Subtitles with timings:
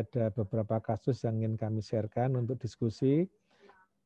[0.00, 3.28] ada beberapa kasus yang ingin kami sharekan untuk diskusi.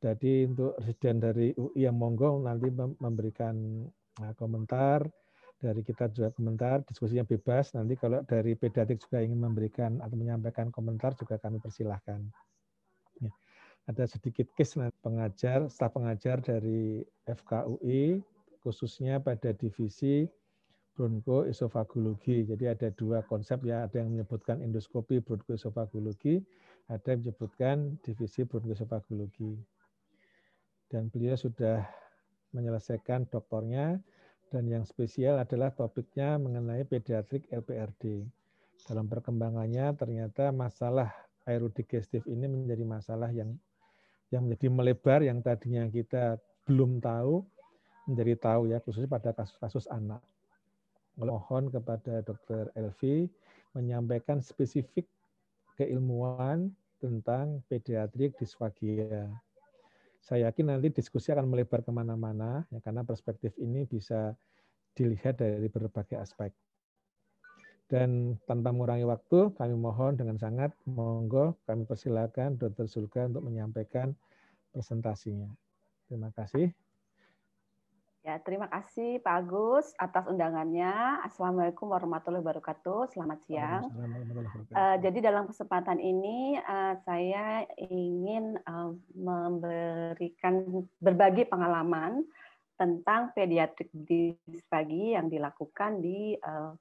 [0.03, 2.69] Jadi untuk residen dari UI yang monggo nanti
[3.01, 3.87] memberikan
[4.21, 5.07] nah, komentar,
[5.57, 7.73] dari kita juga komentar, diskusinya bebas.
[7.73, 12.21] Nanti kalau dari pediatrik juga ingin memberikan atau menyampaikan komentar juga kami persilahkan.
[13.25, 13.33] Ya.
[13.89, 18.21] Ada sedikit case pengajar, staf pengajar dari FKUI,
[18.61, 20.27] khususnya pada divisi
[20.97, 22.49] bronkoesofagologi.
[22.49, 26.41] Jadi ada dua konsep ya, ada yang menyebutkan endoskopi bronkoesofagologi,
[26.89, 29.61] ada yang menyebutkan divisi bronkoesofagologi.
[30.89, 31.85] Dan beliau sudah
[32.57, 34.01] menyelesaikan doktornya,
[34.49, 38.25] dan yang spesial adalah topiknya mengenai pediatrik LPRD.
[38.87, 41.11] Dalam perkembangannya ternyata masalah
[41.45, 43.53] aerodigestif ini menjadi masalah yang
[44.31, 47.47] yang menjadi melebar yang tadinya kita belum tahu
[48.07, 50.23] menjadi tahu ya khususnya pada kasus-kasus anak.
[51.17, 52.71] Mohon kepada Dr.
[52.77, 53.29] Elvi
[53.73, 55.09] menyampaikan spesifik
[55.77, 59.29] keilmuan tentang pediatrik disfagia
[60.27, 64.35] saya yakin nanti diskusi akan melebar ke mana-mana, ya, karena perspektif ini bisa
[64.99, 66.51] dilihat dari berbagai aspek.
[67.87, 72.91] Dan tanpa mengurangi waktu, kami mohon dengan sangat, monggo kami persilakan Dr.
[72.91, 74.19] Sulka untuk menyampaikan
[74.75, 75.47] presentasinya.
[76.11, 76.75] Terima kasih.
[78.27, 81.23] Ya, terima kasih Pak Agus atas undangannya.
[81.31, 83.15] Assalamualaikum warahmatullahi wabarakatuh.
[83.15, 83.87] Selamat siang.
[84.75, 92.27] Uh, jadi dalam kesempatan ini uh, saya ingin uh, memberikan berbagi pengalaman
[92.75, 96.75] tentang pediatrik disfagi yang dilakukan di uh,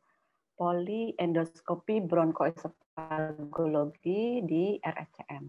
[0.57, 5.45] poliendoskopi bronkoesofagologi di RSCM.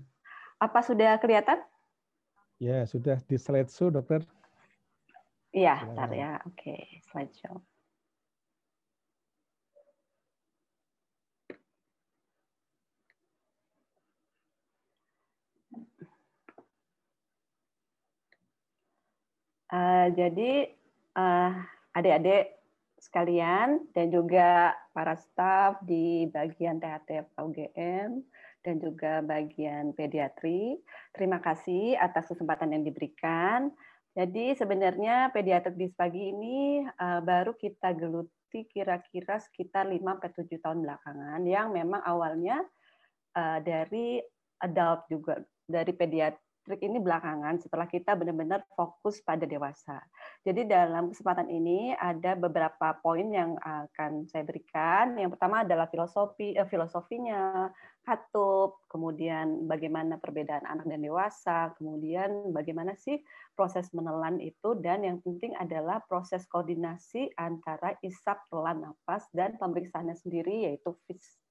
[0.60, 1.56] Apa sudah kelihatan?
[2.60, 4.35] Ya, sudah di slide show, dokter.
[5.52, 6.42] Iya, ntar ya.
[6.46, 7.62] Oke, slideshow.
[19.66, 20.70] Uh, jadi
[21.18, 21.50] uh,
[21.98, 22.54] adik-adik
[23.02, 28.22] sekalian dan juga para staf di bagian THT UGM
[28.62, 30.78] dan juga bagian pediatri.
[31.14, 33.74] Terima kasih atas kesempatan yang diberikan.
[34.16, 41.68] Jadi sebenarnya pediatrik dispagi ini uh, baru kita geluti kira-kira sekitar 5-7 tahun belakangan yang
[41.68, 42.64] memang awalnya
[43.36, 44.16] uh, dari
[44.64, 50.02] adult juga dari pediatri trik ini belakangan setelah kita benar-benar fokus pada dewasa.
[50.42, 55.14] Jadi dalam kesempatan ini ada beberapa poin yang akan saya berikan.
[55.14, 57.70] Yang pertama adalah filosofi eh, filosofinya,
[58.06, 63.18] katup, kemudian bagaimana perbedaan anak dan dewasa, kemudian bagaimana sih
[63.58, 70.14] proses menelan itu dan yang penting adalah proses koordinasi antara isap, telan nafas dan pemeriksaannya
[70.14, 71.42] sendiri yaitu FIS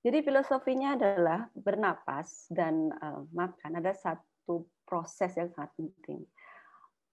[0.00, 6.24] jadi filosofinya adalah bernapas dan uh, makan ada satu proses yang sangat penting.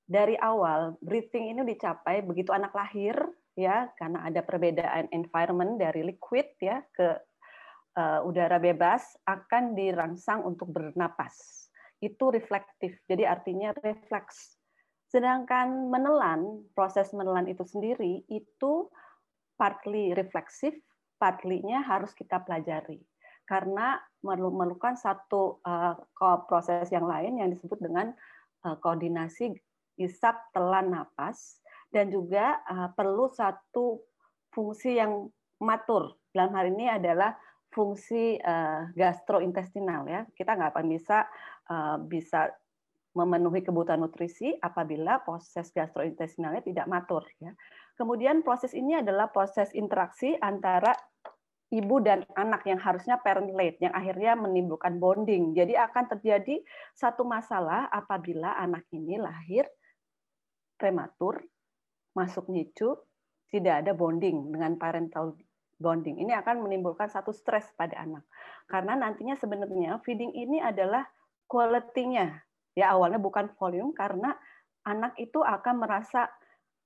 [0.08, 3.20] Dari awal breathing ini dicapai begitu anak lahir
[3.60, 7.20] ya karena ada perbedaan environment dari liquid ya ke
[7.98, 11.68] uh, udara bebas akan dirangsang untuk bernapas.
[11.98, 13.02] Itu reflektif.
[13.10, 14.56] Jadi artinya refleks.
[15.10, 18.86] Sedangkan menelan, proses menelan itu sendiri itu
[19.58, 20.78] partly refleksif,
[21.18, 23.02] partly-nya harus kita pelajari
[23.48, 25.96] karena memerlukan satu uh,
[26.52, 28.12] proses yang lain yang disebut dengan
[28.68, 29.56] uh, koordinasi
[29.98, 32.60] isap telan napas dan juga
[32.94, 34.04] perlu satu
[34.54, 37.34] fungsi yang matur dalam hal ini adalah
[37.78, 41.30] fungsi uh, gastrointestinal ya kita nggak akan bisa
[41.70, 42.50] uh, bisa
[43.14, 47.54] memenuhi kebutuhan nutrisi apabila proses gastrointestinalnya tidak matur ya
[47.98, 50.94] Kemudian proses ini adalah proses interaksi antara
[51.74, 55.58] ibu dan anak yang harusnya parent late yang akhirnya menimbulkan bonding.
[55.58, 56.62] Jadi akan terjadi
[56.94, 59.66] satu masalah apabila anak ini lahir
[60.78, 61.42] prematur,
[62.14, 62.94] masuk NICU,
[63.50, 65.34] tidak ada bonding dengan parental
[65.78, 66.22] bonding.
[66.22, 68.26] Ini akan menimbulkan satu stres pada anak.
[68.68, 71.06] Karena nantinya sebenarnya feeding ini adalah
[71.48, 72.44] quality-nya.
[72.78, 74.38] Ya awalnya bukan volume karena
[74.86, 76.30] anak itu akan merasa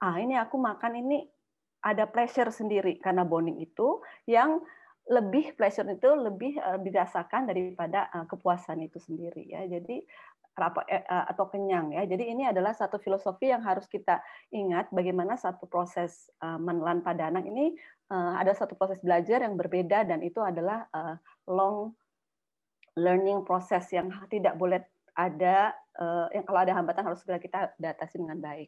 [0.01, 1.29] ah ini aku makan ini
[1.85, 4.61] ada pleasure sendiri karena bonding itu yang
[5.09, 10.01] lebih pleasure itu lebih uh, dirasakan daripada uh, kepuasan itu sendiri ya jadi
[10.61, 14.21] uh, atau kenyang ya jadi ini adalah satu filosofi yang harus kita
[14.53, 17.73] ingat bagaimana satu proses menelan pada anak ini
[18.11, 21.15] ada satu proses belajar yang berbeda dan itu adalah uh,
[21.47, 21.95] long
[22.99, 24.83] learning proses yang tidak boleh
[25.15, 28.67] ada uh, yang kalau ada hambatan harus segera kita datasi dengan baik.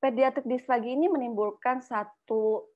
[0.00, 2.66] Pediatrik disfagi ini menimbulkan satu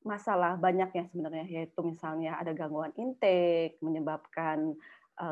[0.00, 4.78] masalah banyaknya sebenarnya yaitu misalnya ada gangguan intake menyebabkan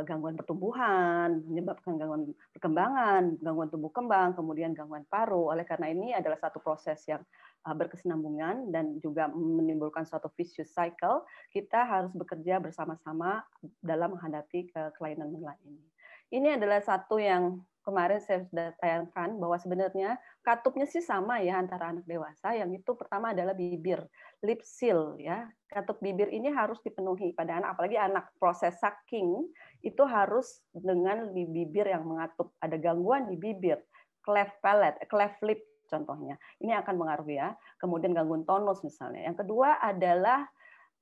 [0.05, 5.49] gangguan pertumbuhan, menyebabkan gangguan perkembangan, gangguan tumbuh kembang, kemudian gangguan paru.
[5.49, 7.25] Oleh karena ini adalah satu proses yang
[7.65, 11.25] uh, berkesinambungan dan juga menimbulkan suatu vicious cycle.
[11.49, 13.41] Kita harus bekerja bersama-sama
[13.81, 14.69] dalam menghadapi
[15.01, 15.81] kelainan menular ini.
[16.29, 17.57] Ini adalah satu yang
[17.89, 22.53] kemarin saya sudah tayangkan bahwa sebenarnya katupnya sih sama ya antara anak dewasa.
[22.53, 24.05] Yang itu pertama adalah bibir,
[24.45, 25.49] lip seal ya.
[25.73, 29.49] Katup bibir ini harus dipenuhi pada anak, apalagi anak proses sucking
[29.81, 32.53] itu harus dengan bibir yang mengatup.
[32.61, 33.81] Ada gangguan di bibir,
[34.21, 36.37] cleft palate, cleft lip contohnya.
[36.61, 37.57] Ini akan mengaruhi ya.
[37.81, 39.25] Kemudian gangguan tonus misalnya.
[39.33, 40.45] Yang kedua adalah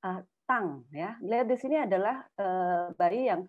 [0.07, 1.19] uh, tang ya.
[1.19, 3.43] Lihat di sini adalah uh, bayi yang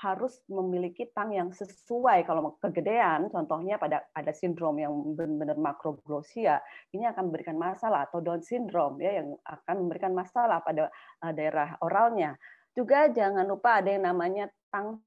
[0.00, 2.24] harus memiliki tang yang sesuai.
[2.24, 6.64] Kalau kegedean, contohnya pada ada sindrom yang benar-benar makroglosia,
[6.96, 10.88] ini akan memberikan masalah atau Down syndrome ya yang akan memberikan masalah pada
[11.20, 12.32] eh, daerah oralnya.
[12.72, 15.04] Juga jangan lupa ada yang namanya tang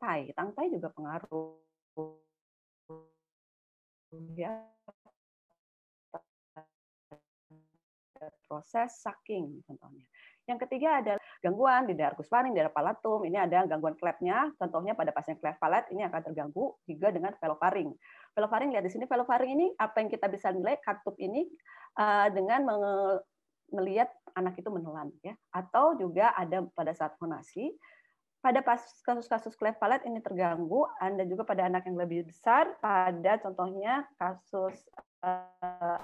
[0.00, 0.32] tai.
[0.32, 1.60] Tang tai juga pengaruh
[4.32, 4.52] ya
[8.48, 10.04] proses sucking contohnya.
[10.50, 13.22] Yang ketiga adalah gangguan di daerah kusparing, daerah palatum.
[13.22, 17.90] Ini ada gangguan klepnya, contohnya pada pasien klep palat ini akan terganggu juga dengan velofaring.
[18.34, 21.46] Velofaring lihat di sini velofaring ini apa yang kita bisa nilai katup ini
[22.00, 22.66] uh, dengan
[23.72, 27.72] melihat anak itu menelan ya atau juga ada pada saat fonasi
[28.42, 34.02] pada kasus-kasus klep palat ini terganggu, Anda juga pada anak yang lebih besar, pada contohnya
[34.18, 34.82] kasus
[35.22, 36.02] uh,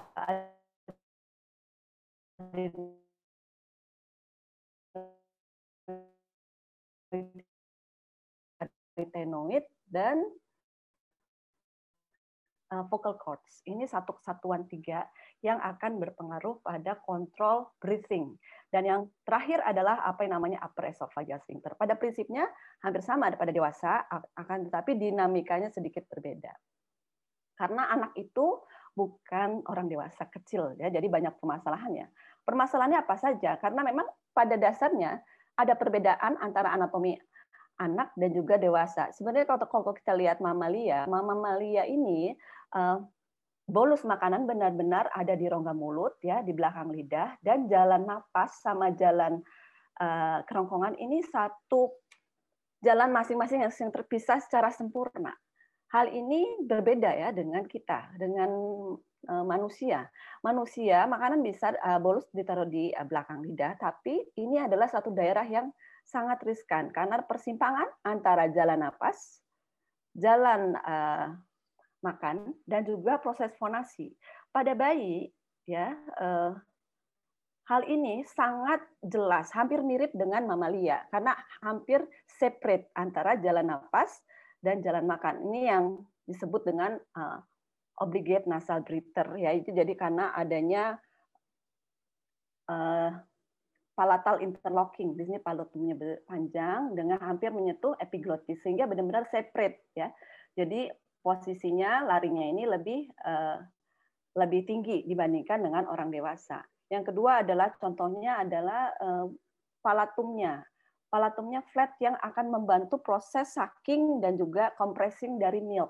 [8.93, 10.21] retinoid dan
[12.69, 13.65] vocal cords.
[13.65, 15.09] Ini satu kesatuan tiga
[15.41, 18.37] yang akan berpengaruh pada kontrol breathing.
[18.69, 21.73] Dan yang terakhir adalah apa yang namanya upper esophageal sphincter.
[21.73, 22.45] Pada prinsipnya
[22.85, 24.05] hampir sama pada dewasa,
[24.37, 26.53] akan tetapi dinamikanya sedikit berbeda.
[27.57, 28.61] Karena anak itu
[28.93, 32.05] bukan orang dewasa kecil ya, jadi banyak permasalahannya.
[32.45, 33.57] Permasalahannya apa saja?
[33.57, 35.17] Karena memang pada dasarnya
[35.59, 37.19] ada perbedaan antara anatomi
[37.79, 39.11] anak dan juga dewasa.
[39.11, 42.35] Sebenarnya kalau, kalau kita lihat mamalia, mamalia ini
[42.75, 42.99] uh,
[43.69, 48.91] bolus makanan benar-benar ada di rongga mulut ya, di belakang lidah dan jalan napas sama
[48.95, 49.39] jalan
[49.99, 51.93] uh, kerongkongan ini satu
[52.83, 55.35] jalan masing-masing yang terpisah secara sempurna.
[55.89, 58.49] Hal ini berbeda ya dengan kita, dengan
[59.25, 60.05] uh, manusia.
[60.45, 65.49] Manusia makanan bisa uh, bolus ditaruh di uh, belakang lidah, tapi ini adalah satu daerah
[65.49, 65.73] yang
[66.05, 69.41] sangat riskan karena persimpangan antara jalan napas,
[70.17, 70.73] jalan
[72.01, 74.09] makan, dan juga proses fonasi.
[74.49, 75.29] Pada bayi,
[75.69, 75.93] ya
[77.69, 84.17] hal ini sangat jelas, hampir mirip dengan mamalia karena hampir separate antara jalan napas
[84.59, 85.43] dan jalan makan.
[85.49, 85.83] Ini yang
[86.27, 87.39] disebut dengan uh,
[87.99, 90.99] obligate nasal breather, yaitu jadi karena adanya
[92.71, 93.11] uh,
[93.99, 95.19] palatal interlocking.
[95.19, 100.07] Di sini palatumnya panjang dengan hampir menyentuh epiglottis sehingga benar-benar separate ya.
[100.55, 100.87] Jadi
[101.19, 103.59] posisinya larinya ini lebih uh,
[104.39, 106.63] lebih tinggi dibandingkan dengan orang dewasa.
[106.87, 109.27] Yang kedua adalah contohnya adalah uh,
[109.83, 110.63] palatumnya.
[111.09, 115.89] Palatumnya flat yang akan membantu proses sucking dan juga compressing dari milk.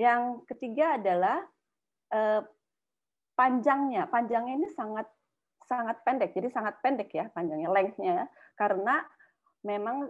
[0.00, 1.44] Yang ketiga adalah
[2.16, 2.40] uh,
[3.36, 4.08] panjangnya.
[4.08, 5.04] Panjangnya ini sangat
[5.68, 9.04] sangat pendek, jadi sangat pendek ya panjangnya, lengthnya ya, karena
[9.68, 10.08] memang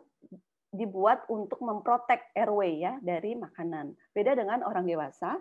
[0.70, 3.98] dibuat untuk memprotek airway ya dari makanan.
[4.14, 5.34] Beda dengan orang dewasa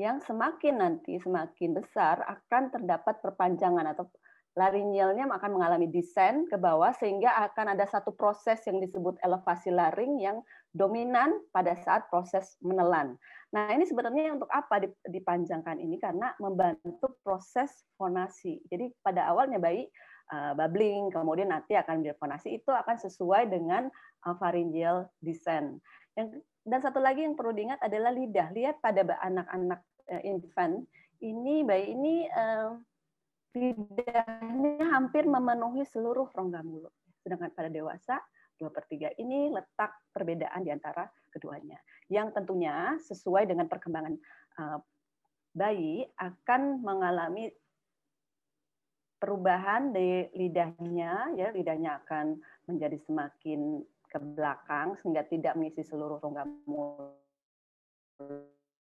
[0.00, 4.08] yang semakin nanti semakin besar akan terdapat perpanjangan atau
[4.52, 10.20] laringealnya akan mengalami descent ke bawah sehingga akan ada satu proses yang disebut elevasi laring
[10.20, 10.44] yang
[10.76, 13.16] dominan pada saat proses menelan.
[13.52, 18.60] Nah, ini sebenarnya untuk apa dipanjangkan ini karena membantu proses fonasi.
[18.68, 19.88] Jadi pada awalnya bayi
[20.32, 23.88] uh, bubbling, kemudian nanti akan fonasi itu akan sesuai dengan
[24.24, 25.80] uh, pharyngeal descent.
[26.62, 28.52] Dan satu lagi yang perlu diingat adalah lidah.
[28.52, 29.80] Lihat pada anak-anak
[30.12, 30.84] uh, infant
[31.22, 32.76] ini bayi ini uh,
[33.52, 36.92] lidahnya hampir memenuhi seluruh rongga mulut.
[37.20, 38.16] Sedangkan pada dewasa
[38.56, 41.78] dua per tiga ini letak perbedaan di antara keduanya.
[42.08, 44.14] Yang tentunya sesuai dengan perkembangan
[44.60, 44.78] uh,
[45.52, 47.52] bayi akan mengalami
[49.20, 56.44] perubahan di lidahnya, ya lidahnya akan menjadi semakin ke belakang sehingga tidak mengisi seluruh rongga
[56.66, 57.14] mulut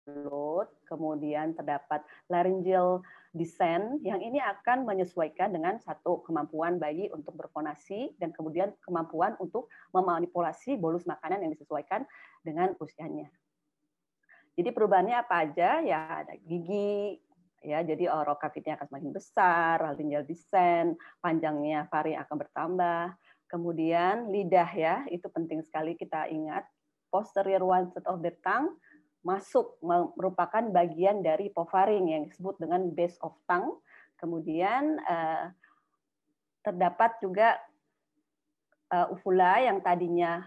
[0.07, 3.03] float, kemudian terdapat laryngeal
[3.35, 9.67] descent yang ini akan menyesuaikan dengan satu kemampuan bayi untuk berfonasi dan kemudian kemampuan untuk
[9.91, 12.07] memanipulasi bolus makanan yang disesuaikan
[12.47, 13.27] dengan usianya.
[14.57, 15.85] Jadi perubahannya apa aja?
[15.85, 17.21] Ya ada gigi,
[17.61, 23.05] ya jadi oral cavity akan semakin besar, laryngeal descent, panjangnya vari akan bertambah.
[23.53, 26.65] Kemudian lidah ya, itu penting sekali kita ingat.
[27.07, 28.75] Posterior one third of the tongue
[29.27, 29.83] masuk
[30.15, 33.83] merupakan bagian dari povaring yang disebut dengan base of tongue.
[34.15, 35.51] Kemudian uh,
[36.63, 37.59] terdapat juga
[38.95, 40.47] uh, uvula yang tadinya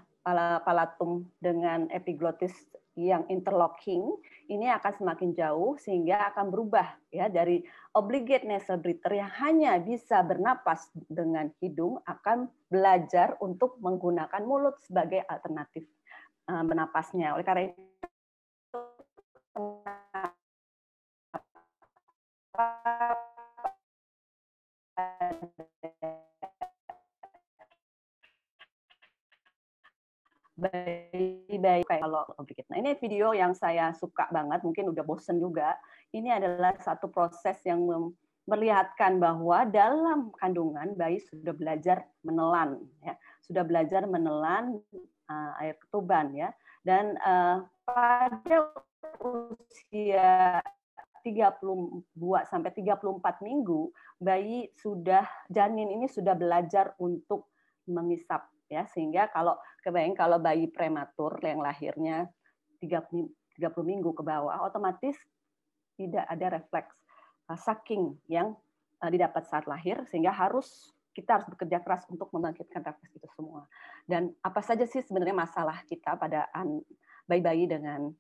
[0.64, 2.54] palatum dengan epiglottis
[3.00, 4.04] yang interlocking
[4.52, 7.64] ini akan semakin jauh sehingga akan berubah ya dari
[7.96, 15.24] obligate nasal breather yang hanya bisa bernapas dengan hidung akan belajar untuk menggunakan mulut sebagai
[15.24, 15.88] alternatif
[16.52, 17.40] uh, bernapasnya.
[17.40, 18.09] Oleh karena itu
[31.90, 32.66] kayak kalau sedikit.
[32.70, 35.80] Nah ini video yang saya suka banget, mungkin udah bosen juga.
[36.12, 43.64] Ini adalah satu proses yang memperlihatkan bahwa dalam kandungan bayi sudah belajar menelan, ya, sudah
[43.64, 44.82] belajar menelan
[45.30, 46.50] uh, air ketuban, ya,
[46.84, 48.74] dan uh, pada
[49.20, 50.60] usia
[51.24, 52.04] 32
[52.48, 57.52] sampai 34 minggu bayi sudah janin ini sudah belajar untuk
[57.88, 62.30] mengisap ya sehingga kalau kebayang kalau bayi prematur yang lahirnya
[62.80, 65.18] 30, 30 minggu ke bawah otomatis
[66.00, 66.96] tidak ada refleks
[67.52, 68.56] uh, sucking yang
[69.04, 73.68] uh, didapat saat lahir sehingga harus kita harus bekerja keras untuk membangkitkan refleks itu semua.
[74.08, 76.48] Dan apa saja sih sebenarnya masalah kita pada
[77.28, 78.14] bayi-bayi dengan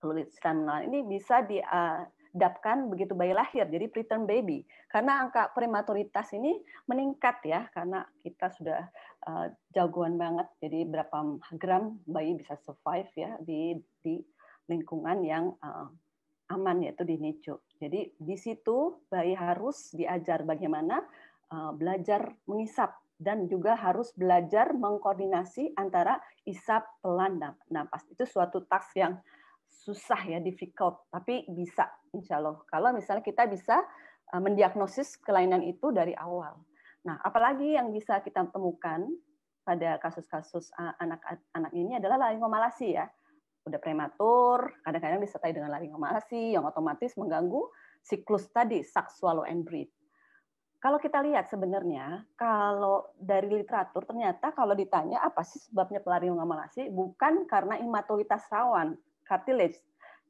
[0.00, 2.04] tulisan ini bisa di uh,
[2.36, 4.60] dapkan begitu bayi lahir, jadi preterm baby.
[4.92, 8.84] Karena angka prematuritas ini meningkat ya, karena kita sudah
[9.24, 10.44] uh, jagoan banget.
[10.60, 11.16] Jadi berapa
[11.56, 14.20] gram bayi bisa survive ya di di
[14.68, 15.88] lingkungan yang uh,
[16.52, 17.56] aman yaitu di NICU.
[17.80, 21.00] Jadi di situ bayi harus diajar bagaimana
[21.50, 27.40] uh, belajar mengisap dan juga harus belajar mengkoordinasi antara isap pelan
[27.72, 28.04] napas.
[28.12, 29.16] Itu suatu task yang
[29.70, 32.58] susah ya, difficult, tapi bisa insya Allah.
[32.66, 33.82] Kalau misalnya kita bisa
[34.34, 36.58] eh, mendiagnosis kelainan itu dari awal.
[37.06, 39.06] Nah, apalagi yang bisa kita temukan
[39.62, 43.06] pada kasus-kasus eh, anak-anak ini adalah laringomalasi ya.
[43.66, 47.66] Udah prematur, kadang-kadang disertai dengan laringomalasi yang otomatis mengganggu
[48.06, 49.90] siklus tadi, suck, swallow, and breathe.
[50.78, 57.42] Kalau kita lihat sebenarnya, kalau dari literatur ternyata kalau ditanya apa sih sebabnya pelaringomalasi, bukan
[57.50, 58.94] karena imatolitas rawan,
[59.26, 59.78] cartilage.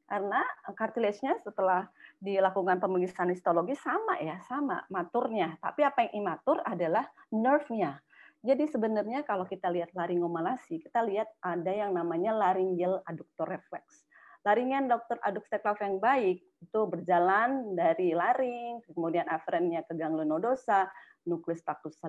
[0.07, 0.39] Karena
[0.75, 1.85] cartilage-nya setelah
[2.17, 5.59] dilakukan pemeriksaan histologi sama ya, sama maturnya.
[5.61, 7.99] Tapi apa yang imatur adalah nerve-nya.
[8.45, 14.07] Jadi sebenarnya kalau kita lihat laringomalasi, kita lihat ada yang namanya laryngeal adductor reflex.
[14.47, 20.87] Laringan dokter adductor reflex yang baik itu berjalan dari laring, kemudian aferennya ke ganglion nodosa,
[21.27, 21.99] nucleus tactus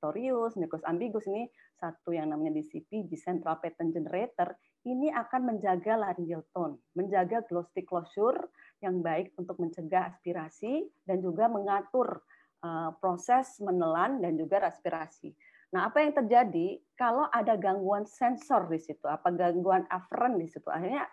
[0.00, 1.44] salivatorius, nucleus ambigus ini
[1.76, 4.56] satu yang namanya DCP, di central pattern generator
[4.88, 8.48] ini akan menjaga laryngeal tone, menjaga glossy closure
[8.80, 12.24] yang baik untuk mencegah aspirasi dan juga mengatur
[12.64, 15.36] uh, proses menelan dan juga respirasi.
[15.76, 20.66] Nah, apa yang terjadi kalau ada gangguan sensor di situ, apa gangguan aferen di situ?
[20.66, 21.04] Akhirnya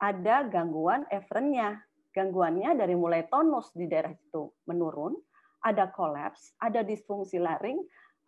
[0.00, 1.84] ada gangguan efferentnya.
[2.10, 5.14] Gangguannya dari mulai tonus di daerah itu menurun,
[5.62, 7.78] ada kolaps, ada disfungsi laring,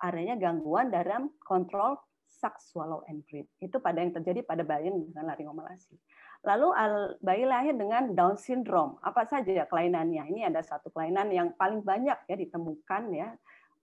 [0.02, 1.96] adanya gangguan dalam kontrol
[2.42, 3.46] suck, swallow, and breathe.
[3.62, 5.94] Itu pada yang terjadi pada bayi dengan laringomalasi.
[6.42, 6.74] Lalu
[7.22, 8.98] bayi lahir dengan Down syndrome.
[8.98, 10.26] Apa saja ya kelainannya?
[10.26, 13.30] Ini ada satu kelainan yang paling banyak ya ditemukan ya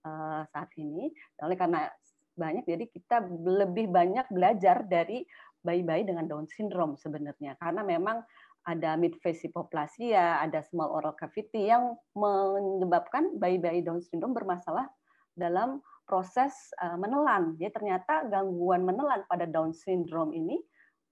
[0.04, 1.08] eh, saat ini.
[1.40, 1.88] Oleh karena
[2.36, 5.24] banyak, jadi kita lebih banyak belajar dari
[5.64, 7.56] bayi-bayi dengan Down syndrome sebenarnya.
[7.56, 8.20] Karena memang
[8.68, 14.84] ada midface hypoplasia, ada small oral cavity yang menyebabkan bayi-bayi Down syndrome bermasalah
[15.32, 17.54] dalam proses uh, menelan.
[17.62, 20.58] Ya ternyata gangguan menelan pada Down syndrome ini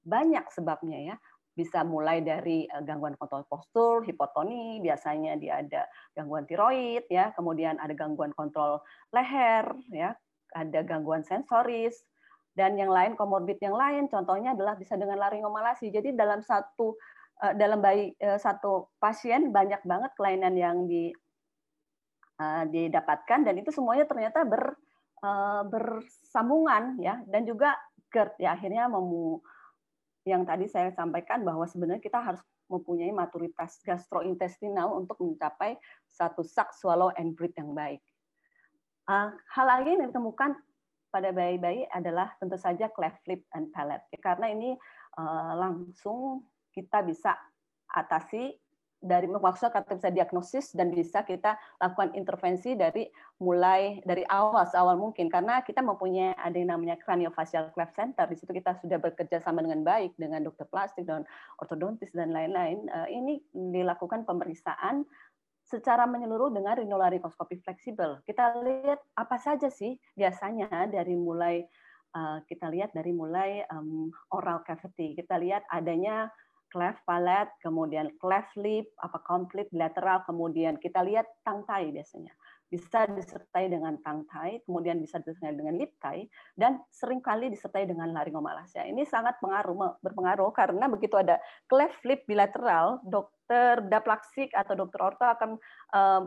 [0.03, 1.17] banyak sebabnya ya.
[1.55, 5.87] Bisa mulai dari uh, gangguan kontrol postur, hipotoni, biasanya dia ada
[6.19, 8.83] gangguan tiroid ya, kemudian ada gangguan kontrol
[9.15, 10.19] leher ya,
[10.59, 12.03] ada gangguan sensoris
[12.59, 15.95] dan yang lain komorbid yang lain contohnya adalah bisa dengan laringomalasi.
[15.95, 16.99] Jadi dalam satu
[17.39, 21.15] uh, dalam bayi satu pasien banyak banget kelainan yang di
[22.71, 24.79] didapatkan dan itu semuanya ternyata ber
[25.67, 27.75] bersambungan ya dan juga
[28.15, 29.43] GERD ya akhirnya memu
[30.29, 36.69] yang tadi saya sampaikan bahwa sebenarnya kita harus mempunyai maturitas gastrointestinal untuk mencapai satu suck,
[36.77, 38.05] swallow, and breathe yang baik.
[39.09, 40.53] Uh, hal lain yang ditemukan
[41.09, 44.05] pada bayi-bayi adalah tentu saja cleft lip and palate.
[44.21, 44.77] Karena ini
[45.17, 47.33] uh, langsung kita bisa
[47.89, 48.53] atasi
[48.99, 53.07] dari maksudnya kita bisa diagnosis dan bisa kita lakukan intervensi dari
[53.39, 55.31] mulai dari awal seawal mungkin.
[55.31, 58.27] Karena kita mempunyai ada yang namanya craniofacial cleft center.
[58.27, 61.23] Di situ kita sudah bekerja sama dengan baik dengan dokter plastik dan
[61.63, 62.91] ortodontis dan lain-lain.
[62.91, 65.07] Eh, ini dilakukan pemeriksaan
[65.63, 68.19] secara menyeluruh dengan rinolaryngoscopy fleksibel.
[68.27, 71.63] Kita lihat apa saja sih biasanya dari mulai
[72.19, 73.63] eh, kita lihat dari mulai
[74.35, 75.15] oral cavity.
[75.15, 76.35] Kita lihat adanya
[76.69, 82.33] cleft palate, kemudian cleft lip, apa complete lateral, kemudian kita lihat tang tai biasanya.
[82.69, 87.89] Bisa disertai dengan tang tai, kemudian bisa disertai dengan lip tai, dan sering kali disertai
[87.89, 88.85] dengan laryngomalacia.
[88.85, 95.25] Ini sangat pengaruh, berpengaruh karena begitu ada cleft lip bilateral, dokter daplaksik atau dokter orto
[95.25, 95.51] akan
[95.97, 96.23] um,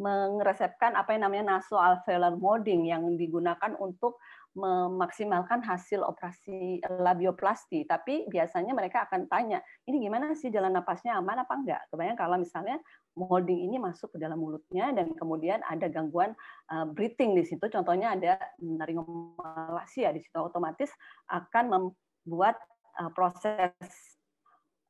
[0.00, 4.18] mengeresepkan apa yang namanya nasoalveolar molding yang digunakan untuk
[4.52, 11.16] memaksimalkan hasil operasi labioplasti, tapi biasanya mereka akan tanya, ini gimana sih jalan napasnya?
[11.16, 11.82] Aman apa enggak?
[11.88, 12.76] Kebayang kalau misalnya
[13.16, 16.36] molding ini masuk ke dalam mulutnya dan kemudian ada gangguan
[16.68, 20.36] uh, breathing di situ, contohnya ada naringomalacia di situ.
[20.36, 20.92] Otomatis
[21.32, 22.60] akan membuat
[23.00, 24.20] uh, proses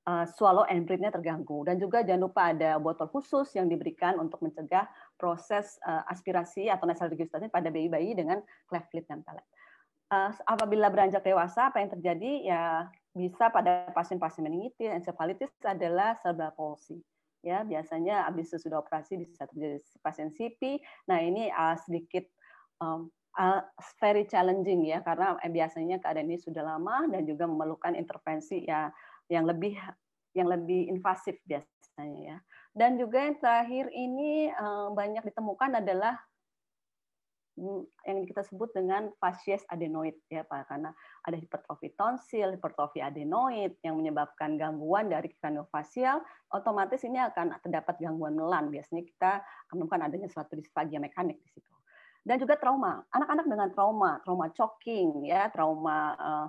[0.06, 1.62] uh, swallow and breathe-nya terganggu.
[1.66, 4.86] Dan juga jangan lupa ada botol khusus yang diberikan untuk mencegah
[5.18, 9.46] proses uh, aspirasi atau nasal regurgitation pada bayi-bayi dengan cleft lip dan palate.
[10.12, 12.32] Uh, apabila beranjak dewasa, apa yang terjadi?
[12.44, 12.62] Ya
[13.12, 17.00] bisa pada pasien-pasien meningitis, encephalitis adalah cerebral palsy.
[17.42, 20.78] Ya, biasanya habis sesudah operasi bisa terjadi pasien CP.
[21.10, 21.50] Nah, ini
[21.82, 22.22] sedikit
[22.78, 23.10] um,
[23.98, 28.92] very challenging ya karena biasanya keadaan ini sudah lama dan juga memerlukan intervensi ya
[29.32, 29.72] yang lebih
[30.36, 32.36] yang lebih invasif biasanya ya.
[32.72, 36.16] Dan juga yang terakhir ini eh, banyak ditemukan adalah
[37.56, 40.92] mm, yang kita sebut dengan facies adenoid ya Pak karena
[41.28, 48.36] ada hipertrofi tonsil, hipertrofi adenoid yang menyebabkan gangguan dari kraniofasial, otomatis ini akan terdapat gangguan
[48.36, 48.72] melan.
[48.72, 49.32] Biasanya kita
[49.72, 51.72] menemukan adanya suatu disfagia mekanik di situ.
[52.22, 53.02] Dan juga trauma.
[53.10, 56.48] Anak-anak dengan trauma, trauma choking ya, trauma uh,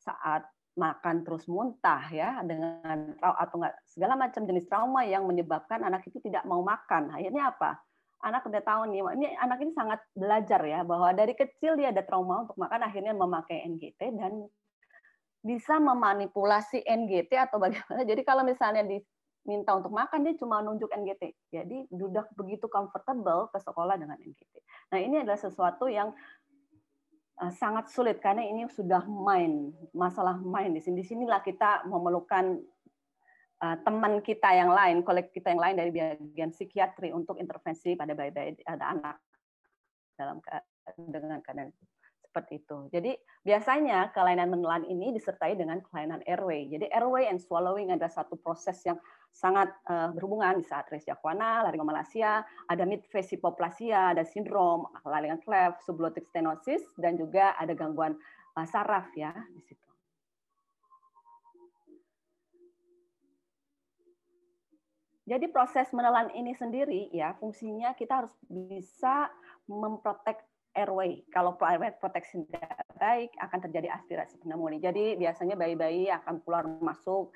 [0.00, 6.06] saat makan terus muntah ya dengan atau enggak segala macam jenis trauma yang menyebabkan anak
[6.06, 7.10] itu tidak mau makan.
[7.10, 7.82] Akhirnya apa?
[8.20, 12.04] Anak udah tahu nih, ini anak ini sangat belajar ya bahwa dari kecil dia ada
[12.04, 14.44] trauma untuk makan, akhirnya memakai NGT dan
[15.40, 18.04] bisa memanipulasi NGT atau bagaimana.
[18.04, 21.32] Jadi kalau misalnya diminta untuk makan dia cuma nunjuk NGT.
[21.48, 24.54] Jadi sudah begitu comfortable ke sekolah dengan NGT.
[24.92, 26.12] Nah, ini adalah sesuatu yang
[27.48, 31.00] sangat sulit karena ini sudah main masalah main di sini.
[31.00, 32.60] Di sinilah kita memerlukan
[33.64, 38.12] uh, teman kita yang lain, kolek kita yang lain dari bagian psikiatri untuk intervensi pada
[38.12, 39.16] bayi-bayi ada anak
[40.20, 40.36] dalam
[41.00, 41.72] dengan keadaan
[42.20, 42.78] seperti itu.
[42.94, 46.68] Jadi biasanya kelainan menelan ini disertai dengan kelainan airway.
[46.68, 49.00] Jadi airway and swallowing adalah satu proses yang
[49.30, 51.16] sangat uh, berhubungan di saat Escherichia
[51.64, 58.18] laryngomalacia, ada mid-phase hipoplasia, ada sindrom laringan cleft, subglottic stenosis, dan juga ada gangguan
[58.58, 59.90] uh, saraf ya di situ.
[65.30, 69.30] Jadi proses menelan ini sendiri ya fungsinya kita harus bisa
[69.70, 70.42] memprotek
[70.74, 71.22] airway.
[71.30, 74.90] Kalau airway protection tidak baik, akan terjadi aspirasi pneumonia.
[74.90, 77.30] Jadi biasanya bayi-bayi akan keluar masuk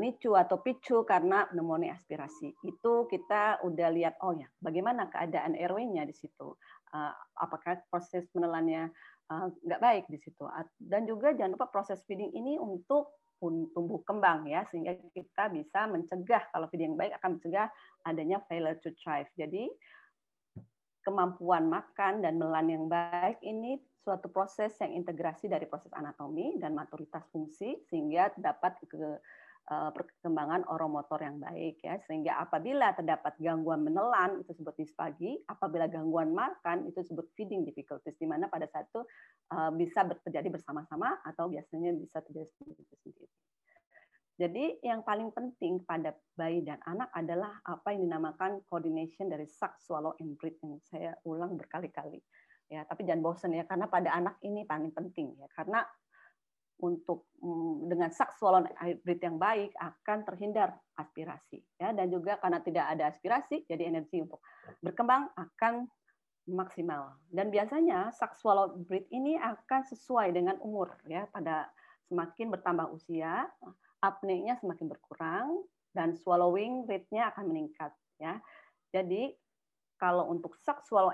[0.00, 2.54] nicu atau picu karena pneumonia aspirasi.
[2.64, 6.56] Itu kita udah lihat, oh ya, bagaimana keadaan airway-nya di situ.
[6.94, 8.88] Uh, apakah proses menelannya
[9.28, 10.44] uh, nggak baik di situ.
[10.80, 13.12] Dan juga jangan lupa proses feeding ini untuk
[13.76, 17.68] tumbuh kembang ya sehingga kita bisa mencegah kalau feeding yang baik akan mencegah
[18.08, 19.28] adanya failure to thrive.
[19.36, 19.68] Jadi
[21.04, 26.74] kemampuan makan dan melan yang baik ini suatu proses yang integrasi dari proses anatomi dan
[26.74, 29.18] maturitas fungsi sehingga dapat ke eh,
[29.66, 36.30] perkembangan oromotor yang baik ya sehingga apabila terdapat gangguan menelan itu disebut dispagi apabila gangguan
[36.30, 39.02] makan itu disebut feeding difficulties di mana pada satu
[39.50, 43.26] eh, bisa terjadi bersama-sama atau biasanya bisa terjadi sendiri-sendiri.
[44.36, 49.80] Jadi yang paling penting pada bayi dan anak adalah apa yang dinamakan coordination dari suck,
[49.80, 52.20] swallow, and breathe yang saya ulang berkali-kali.
[52.68, 55.86] Ya, tapi jangan bosan ya karena pada anak ini paling penting ya karena
[56.76, 61.92] untuk mm, dengan and breathe yang baik akan terhindar aspirasi ya.
[61.96, 64.44] Dan juga karena tidak ada aspirasi jadi energi untuk
[64.84, 65.88] berkembang akan
[66.46, 67.16] maksimal.
[67.32, 71.26] Dan biasanya swallow, breathe ini akan sesuai dengan umur ya.
[71.32, 71.66] Pada
[72.06, 73.50] semakin bertambah usia,
[74.04, 75.48] apnea-nya semakin berkurang
[75.96, 78.38] dan swallowing rate-nya akan meningkat ya.
[78.92, 79.32] Jadi
[79.96, 80.56] kalau untuk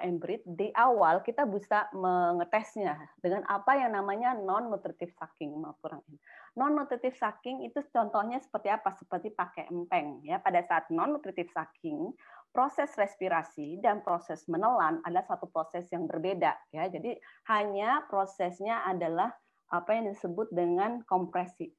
[0.03, 5.79] and breathe di awal kita bisa mengetesnya dengan apa yang namanya non nutritive sucking maaf
[5.79, 6.03] kurang
[6.59, 8.93] non nutritive sucking itu contohnya seperti apa?
[8.93, 10.43] Seperti pakai empeng ya.
[10.43, 12.13] Pada saat non nutritive sucking
[12.53, 16.85] proses respirasi dan proses menelan adalah satu proses yang berbeda ya.
[16.93, 17.17] Jadi
[17.49, 19.33] hanya prosesnya adalah
[19.73, 21.73] apa yang disebut dengan kompresi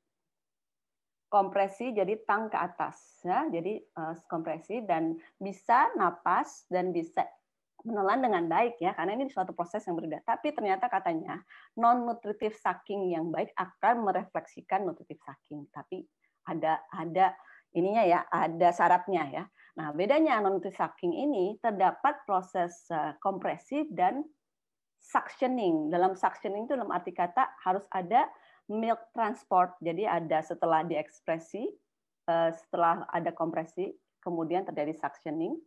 [1.33, 3.49] kompresi jadi tang ke atas ya.
[3.49, 7.25] Jadi uh, kompresi dan bisa napas dan bisa
[7.81, 8.93] menelan dengan baik ya.
[8.93, 10.21] Karena ini suatu proses yang berbeda.
[10.21, 11.41] Tapi ternyata katanya
[11.81, 15.65] non nutritive sucking yang baik akan merefleksikan nutritive sucking.
[15.73, 16.05] Tapi
[16.45, 17.33] ada ada
[17.73, 19.43] ininya ya ada syaratnya ya.
[19.81, 24.21] Nah bedanya non nutritive sucking ini terdapat proses uh, kompresi dan
[25.01, 25.89] suctioning.
[25.89, 28.29] Dalam suctioning itu dalam arti kata harus ada
[28.71, 29.75] milk transport.
[29.83, 31.67] Jadi ada setelah diekspresi,
[32.29, 33.91] eh, setelah ada kompresi,
[34.23, 35.59] kemudian terjadi suctioning,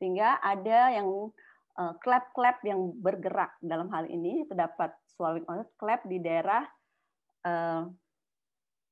[0.00, 1.08] sehingga ada yang
[1.80, 5.48] klep-klep eh, yang bergerak dalam hal ini terdapat swallowing
[5.80, 6.64] klep di daerah
[7.44, 7.84] uh,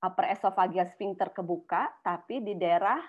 [0.01, 3.01] upper esophageal sphincter kebuka, tapi di daerah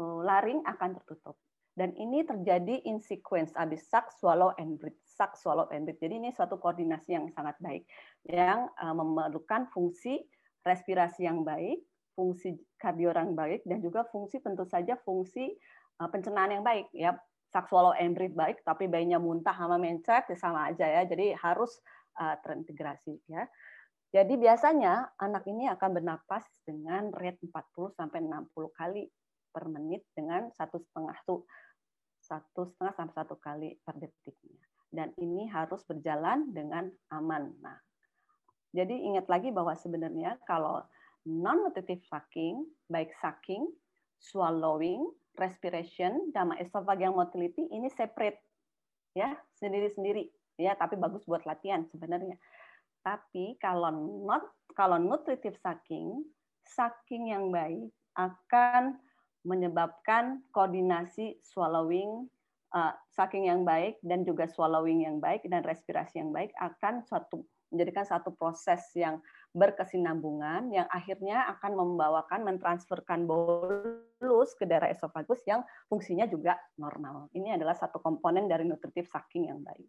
[0.00, 1.36] laring akan tertutup.
[1.72, 4.98] Dan ini terjadi in sequence, habis suck, swallow, and breathe.
[5.08, 6.00] Suck, swallow, and breathe.
[6.04, 7.88] Jadi ini suatu koordinasi yang sangat baik,
[8.28, 10.20] yang uh, memerlukan fungsi
[10.68, 11.80] respirasi yang baik,
[12.12, 15.48] fungsi kardio yang baik, dan juga fungsi tentu saja fungsi
[16.04, 16.92] uh, pencernaan yang baik.
[16.92, 17.16] Ya,
[17.48, 21.08] suck, swallow, and breathe baik, tapi bayinya muntah sama mencret ya sama aja ya.
[21.08, 21.80] Jadi harus
[22.20, 23.48] uh, terintegrasi ya.
[24.12, 29.08] Jadi biasanya anak ini akan bernapas dengan rate 40 sampai 60 kali
[29.52, 31.44] per menit dengan satu setengah tuh
[32.22, 34.62] satu setengah sampai satu kali per detiknya.
[34.92, 37.52] Dan ini harus berjalan dengan aman.
[37.64, 37.76] Nah,
[38.72, 40.80] jadi ingat lagi bahwa sebenarnya kalau
[41.28, 43.68] non-nutritive sucking, baik sucking,
[44.20, 45.04] swallowing,
[45.36, 48.40] respiration, sama esophageal motility ini separate
[49.12, 50.24] ya sendiri-sendiri
[50.56, 52.36] ya tapi bagus buat latihan sebenarnya.
[53.02, 53.90] Tapi kalau
[54.24, 56.22] not kalau nutritive sucking,
[56.64, 58.96] sucking yang baik akan
[59.42, 62.30] menyebabkan koordinasi swallowing,
[62.74, 67.44] uh, sucking yang baik dan juga swallowing yang baik dan respirasi yang baik akan suatu
[67.72, 69.16] menjadikan satu proses yang
[69.56, 77.32] berkesinambungan yang akhirnya akan membawakan mentransferkan bolus ke daerah esofagus yang fungsinya juga normal.
[77.32, 79.88] Ini adalah satu komponen dari nutritif sucking yang baik.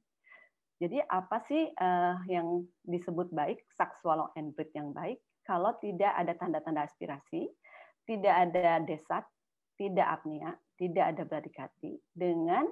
[0.80, 5.20] Jadi apa sih uh, yang disebut baik, suck, swallow, and breathe yang baik?
[5.44, 7.48] Kalau tidak ada tanda-tanda aspirasi,
[8.04, 9.24] tidak ada desat,
[9.78, 12.66] tidak apnea, tidak ada bradikati dengan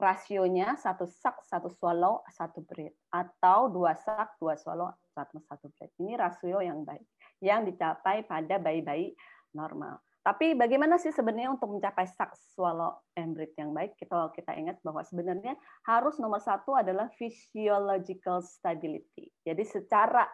[0.00, 5.92] rasionya satu sak, satu swallow, satu breath atau dua sak, dua swallow, satu satu breath.
[6.00, 7.04] Ini rasio yang baik
[7.44, 9.12] yang dicapai pada bayi-bayi
[9.52, 10.00] normal.
[10.20, 13.96] Tapi bagaimana sih sebenarnya untuk mencapai sak, swallow, and breath yang baik?
[13.96, 15.56] Kita kita ingat bahwa sebenarnya
[15.88, 19.32] harus nomor satu adalah physiological stability.
[19.44, 20.28] Jadi secara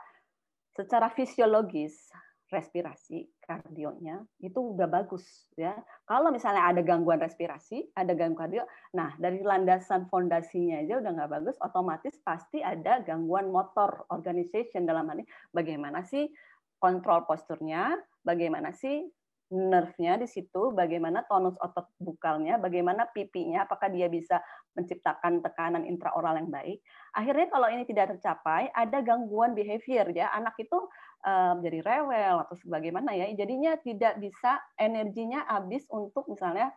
[0.75, 2.11] secara fisiologis
[2.47, 5.75] respirasi kardionya itu udah bagus ya.
[6.07, 11.33] Kalau misalnya ada gangguan respirasi, ada gangguan kardio, nah dari landasan fondasinya aja udah nggak
[11.43, 16.31] bagus, otomatis pasti ada gangguan motor organization dalam hal ini bagaimana sih
[16.79, 19.03] kontrol posturnya, bagaimana sih
[19.47, 24.43] nerve-nya di situ, bagaimana tonus otot bukalnya, bagaimana pipinya, apakah dia bisa
[24.75, 26.83] menciptakan tekanan intraoral yang baik.
[27.15, 30.35] Akhirnya kalau ini tidak tercapai, ada gangguan behavior ya.
[30.35, 30.77] Anak itu
[31.25, 33.31] um, jadi rewel atau sebagaimana ya.
[33.33, 36.75] Jadinya tidak bisa energinya habis untuk misalnya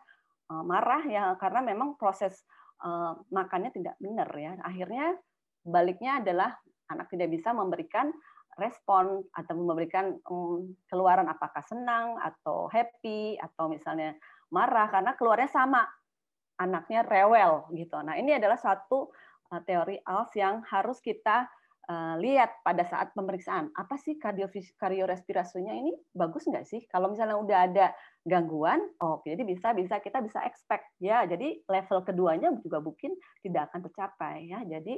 [0.48, 2.46] uh, marah ya karena memang proses
[2.80, 4.56] uh, makannya tidak benar ya.
[4.64, 5.18] Akhirnya
[5.66, 6.56] baliknya adalah
[6.88, 8.10] anak tidak bisa memberikan
[8.58, 14.16] respon atau memberikan um, keluaran apakah senang atau happy atau misalnya
[14.50, 15.86] marah karena keluarnya sama
[16.60, 17.96] anaknya rewel gitu.
[18.04, 19.08] Nah ini adalah satu
[19.64, 21.48] teori ALS yang harus kita
[22.22, 24.46] lihat pada saat pemeriksaan apa sih kardio
[24.78, 26.86] kardiorespirasinya ini bagus nggak sih?
[26.86, 27.86] Kalau misalnya udah ada
[28.22, 31.26] gangguan, oh jadi bisa bisa kita bisa expect ya.
[31.26, 34.62] Jadi level keduanya juga mungkin tidak akan tercapai ya.
[34.62, 34.94] Jadi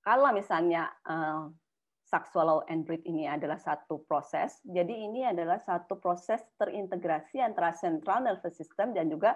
[0.00, 1.50] kalau misalnya uh,
[2.06, 4.62] suck, swallow, and breathe ini adalah satu proses.
[4.62, 9.34] Jadi ini adalah satu proses terintegrasi antara central nervous system dan juga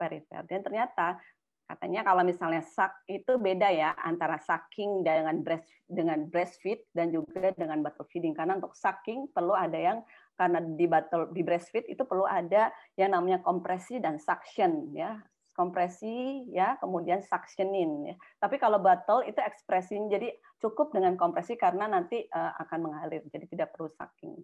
[0.00, 0.42] perifer.
[0.48, 1.20] Dan ternyata
[1.66, 7.50] katanya kalau misalnya suck itu beda ya antara sucking dengan breast dengan breastfeed dan juga
[7.58, 9.98] dengan bottle feeding karena untuk sucking perlu ada yang
[10.38, 15.18] karena di bottle di breastfeed itu perlu ada yang namanya kompresi dan suction ya
[15.56, 18.14] kompresi ya, kemudian suctionin ya.
[18.36, 20.28] Tapi kalau bottle itu ekspresi jadi
[20.60, 24.36] cukup dengan kompresi karena nanti uh, akan mengalir, jadi tidak perlu sucking.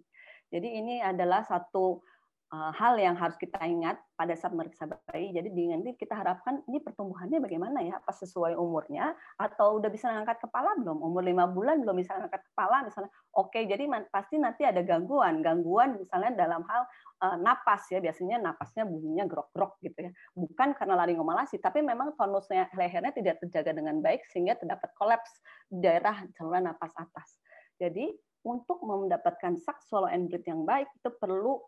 [0.49, 2.22] Jadi ini adalah satu Eh,
[2.53, 5.33] hal yang harus kita ingat pada saat meriksa bayi.
[5.33, 7.97] Jadi dengan ini kita harapkan ini pertumbuhannya bagaimana ya?
[7.97, 11.01] Apa sesuai umurnya atau udah bisa ngangkat kepala belum?
[11.01, 13.09] Umur lima bulan belum bisa ngangkat kepala misalnya.
[13.33, 15.41] Oke, jadi pasti nanti ada gangguan.
[15.41, 16.81] Gangguan misalnya dalam hal
[17.25, 17.97] uh, napas ya.
[17.97, 20.11] Biasanya napasnya bunyinya grok-grok gitu ya.
[20.37, 25.41] Bukan karena laringomalasi, tapi memang tonusnya lehernya tidak terjaga dengan baik sehingga terdapat kolaps
[25.73, 27.41] daerah saluran napas atas.
[27.81, 28.13] Jadi
[28.45, 31.63] untuk mendapatkan sak swallow and breathe yang baik itu perlu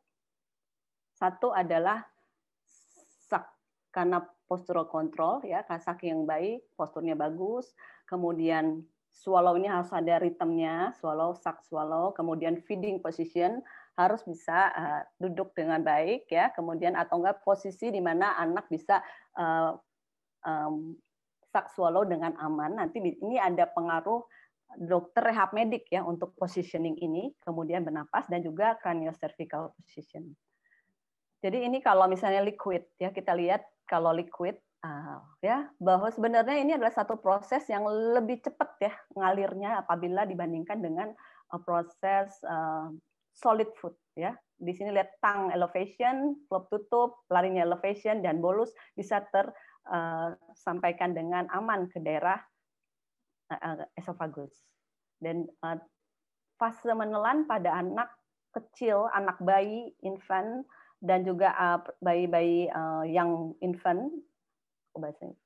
[1.15, 2.03] satu adalah
[3.25, 3.47] sak
[3.95, 7.71] karena postural control ya, kasak yang baik, posturnya bagus,
[8.05, 8.83] kemudian
[9.15, 13.63] swallow-nya harus ada ritmenya, swallow, sak swallow, kemudian feeding position
[13.95, 18.99] harus bisa uh, duduk dengan baik ya, kemudian atau enggak posisi di mana anak bisa
[19.39, 19.71] uh,
[20.43, 20.99] um,
[21.47, 22.75] sak swallow dengan aman.
[22.75, 24.19] Nanti ini ada pengaruh
[24.75, 30.35] dokter rehab medik ya untuk positioning ini, kemudian bernapas dan juga craniocervical position.
[31.45, 36.73] Jadi ini kalau misalnya liquid ya kita lihat kalau liquid uh, ya bahwa sebenarnya ini
[36.73, 41.13] adalah satu proses yang lebih cepat ya ngalirnya apabila dibandingkan dengan
[41.53, 42.89] uh, proses uh,
[43.37, 44.33] solid food ya.
[44.57, 51.45] Di sini lihat tang elevation, flop tutup, larinya elevation dan bolus bisa tersampaikan uh, dengan
[51.53, 52.41] aman ke daerah
[53.53, 54.65] uh, esophagus.
[55.21, 55.77] Dan uh,
[56.57, 58.09] fase menelan pada anak
[58.55, 60.65] kecil, anak bayi, infant
[61.05, 64.09] dan juga uh, bayi-bayi uh, yang infant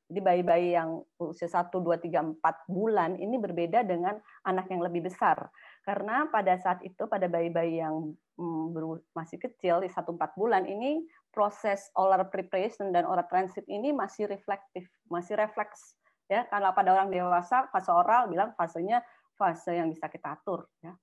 [0.10, 5.10] jadi bayi-bayi yang usia 1, 2, 3, 4 bulan ini berbeda dengan anak yang lebih
[5.10, 5.50] besar.
[5.82, 8.78] Karena pada saat itu, pada bayi-bayi yang mm,
[9.17, 11.02] masih kecil, di 1, 4 bulan, ini
[11.34, 15.98] proses oral preparation dan oral transit ini masih reflektif, masih refleks.
[16.30, 19.02] Ya, Kalau pada orang dewasa, fase oral bilang fasenya
[19.34, 20.69] fase yang bisa kita atur.
[20.86, 20.93] Ya.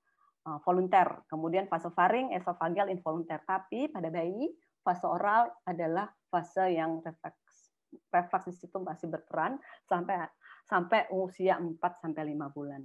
[0.47, 1.27] Eh, volunter.
[1.27, 3.43] Kemudian fase faring, esofageal, involunter.
[3.43, 4.47] Tapi pada bayi,
[4.79, 7.75] fase oral adalah fase yang refleks.
[8.15, 9.59] Refleks di situ masih berperan
[9.91, 10.23] sampai
[10.71, 12.83] sampai usia 4 sampai 5 bulan.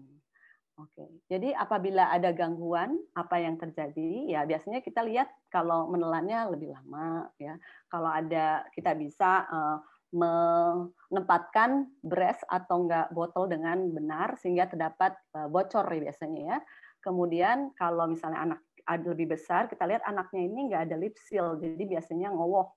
[0.82, 1.06] Oke.
[1.30, 4.34] Jadi apabila ada gangguan apa yang terjadi?
[4.34, 7.62] Ya biasanya kita lihat kalau menelannya lebih lama ya.
[7.86, 9.78] Kalau ada kita bisa uh,
[10.12, 16.60] menempatkan breast atau enggak botol dengan benar sehingga terdapat uh, bocor ya biasanya ya.
[17.02, 21.58] Kemudian kalau misalnya anak ada lebih besar, kita lihat anaknya ini nggak ada lip seal,
[21.62, 22.74] jadi biasanya ngowoh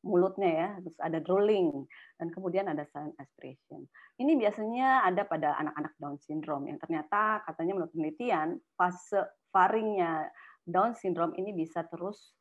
[0.00, 1.84] mulutnya ya, terus ada drooling,
[2.16, 3.84] dan kemudian ada silent aspiration.
[4.16, 9.20] Ini biasanya ada pada anak-anak Down syndrome yang ternyata katanya menurut penelitian fase
[9.52, 10.30] faringnya
[10.64, 12.32] Down syndrome ini bisa terus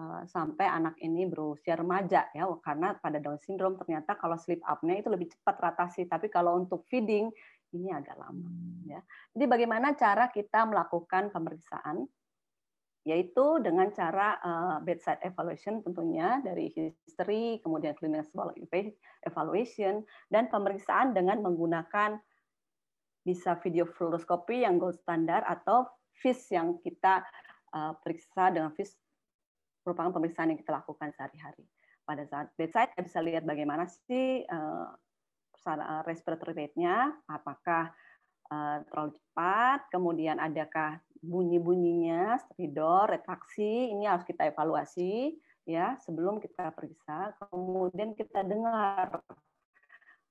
[0.00, 5.04] uh, sampai anak ini berusia remaja ya, karena pada Down syndrome ternyata kalau sleep apnea
[5.04, 7.28] itu lebih cepat teratasi, tapi kalau untuk feeding
[7.72, 8.48] ini agak lama.
[8.86, 9.00] Ya.
[9.32, 12.04] Jadi bagaimana cara kita melakukan pemeriksaan?
[13.02, 18.54] Yaitu dengan cara uh, bedside evaluation tentunya dari history, kemudian clinical
[19.26, 22.22] evaluation, dan pemeriksaan dengan menggunakan
[23.26, 25.90] bisa video fluoroskopi yang gold standar atau
[26.22, 27.26] FIS yang kita
[27.74, 28.94] uh, periksa dengan FIS
[29.82, 31.66] merupakan pemeriksaan yang kita lakukan sehari-hari.
[32.06, 34.90] Pada saat bedside, kita bisa lihat bagaimana sih uh,
[35.62, 37.94] Eh, respiratory rate-nya, apakah
[38.50, 46.74] eh, terlalu cepat, kemudian adakah bunyi-bunyinya, stridor, retraksi, ini harus kita evaluasi ya sebelum kita
[46.74, 47.38] periksa.
[47.46, 49.22] Kemudian kita dengar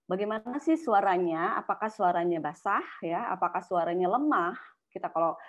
[0.04, 4.60] bagaimana sih suaranya, apakah suaranya basah ya, apakah suaranya lemah.
[4.92, 5.40] Kita kalau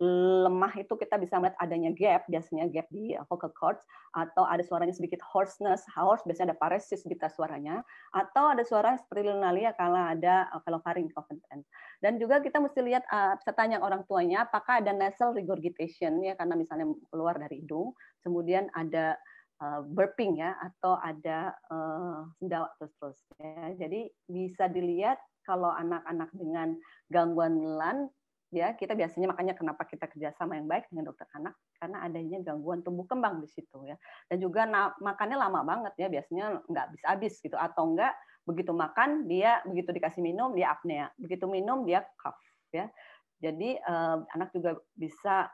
[0.00, 3.84] lemah itu kita bisa melihat adanya gap, biasanya gap di vocal cords,
[4.16, 9.30] atau ada suaranya sedikit hoarseness, hoarse biasanya ada paresis di suaranya, atau ada suara seperti
[9.30, 11.68] lunalia kalau ada kalau faring incompetence.
[12.02, 16.34] Dan juga kita mesti lihat, uh, bisa tanya orang tuanya, apakah ada nasal regurgitation, ya
[16.34, 17.94] karena misalnya keluar dari hidung,
[18.26, 19.14] kemudian ada
[19.62, 23.22] uh, burping ya, atau ada uh, sendawa terus-terus.
[23.38, 23.86] Ya.
[23.86, 26.74] Jadi bisa dilihat kalau anak-anak dengan
[27.10, 28.10] gangguan menelan
[28.52, 32.84] ya kita biasanya makanya kenapa kita kerjasama yang baik dengan dokter anak karena adanya gangguan
[32.84, 33.96] tumbuh kembang di situ ya.
[34.28, 36.12] Dan juga nah, makannya lama banget ya.
[36.12, 37.56] Biasanya nggak habis habis gitu.
[37.56, 38.12] Atau enggak
[38.44, 41.08] begitu makan dia begitu dikasih minum dia apnea.
[41.16, 42.36] Begitu minum dia cough
[42.76, 42.92] ya.
[43.40, 45.48] Jadi eh, anak juga bisa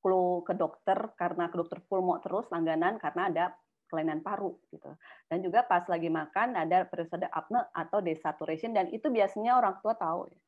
[0.00, 3.44] flu ke dokter karena ke dokter pulmo terus langganan karena ada
[3.92, 4.88] kelainan paru gitu.
[5.28, 9.92] Dan juga pas lagi makan ada periode apne atau desaturation dan itu biasanya orang tua
[9.94, 10.40] tahu ya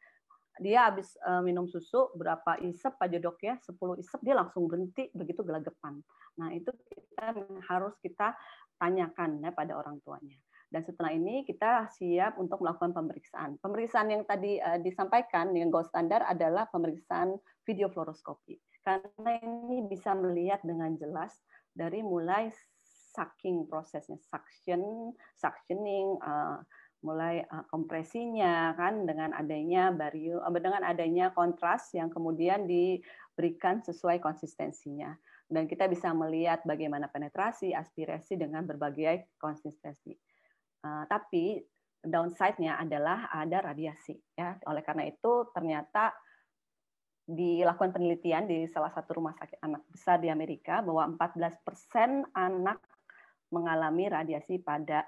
[0.58, 5.10] dia habis uh, minum susu berapa isep aja dok ya 10 isep dia langsung berhenti
[5.14, 5.98] begitu gelagapan
[6.38, 7.34] nah itu kita
[7.66, 8.34] harus kita
[8.78, 13.56] tanyakan ya pada orang tuanya Dan setelah ini kita siap untuk melakukan pemeriksaan.
[13.56, 18.60] Pemeriksaan yang tadi uh, disampaikan yang gold standar adalah pemeriksaan video fluoroskopi.
[18.84, 21.40] Karena ini bisa melihat dengan jelas
[21.72, 22.52] dari mulai
[23.16, 26.60] sucking prosesnya, suction, suctioning, uh,
[26.98, 35.14] mulai uh, kompresinya kan dengan adanya barium dengan adanya kontras yang kemudian diberikan sesuai konsistensinya
[35.48, 40.12] dan kita bisa melihat bagaimana penetrasi, aspirasi dengan berbagai konsistensi.
[40.84, 41.58] Uh, tapi
[42.04, 44.14] downside-nya adalah ada radiasi.
[44.36, 46.12] Ya, oleh karena itu ternyata
[47.28, 52.80] dilakukan penelitian di salah satu rumah sakit anak besar di Amerika bahwa 14% anak
[53.52, 55.04] mengalami radiasi pada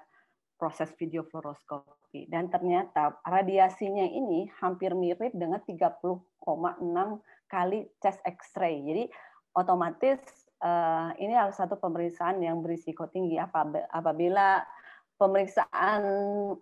[0.61, 6.21] proses video fluoroskopi dan ternyata radiasinya ini hampir mirip dengan 30,6
[7.49, 8.85] kali chest X-ray.
[8.85, 9.03] Jadi
[9.57, 10.21] otomatis
[10.61, 13.41] uh, ini adalah satu pemeriksaan yang berisiko tinggi
[13.89, 14.61] apabila
[15.21, 16.01] pemeriksaan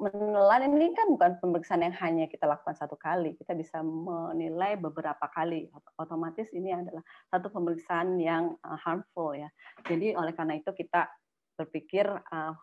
[0.03, 5.31] menelan ini kan bukan pemeriksaan yang hanya kita lakukan satu kali, kita bisa menilai beberapa
[5.31, 5.71] kali.
[5.95, 6.99] Otomatis ini adalah
[7.31, 9.47] satu pemeriksaan yang eh, harmful ya.
[9.87, 11.07] Jadi oleh karena itu kita
[11.55, 12.55] berpikir uh,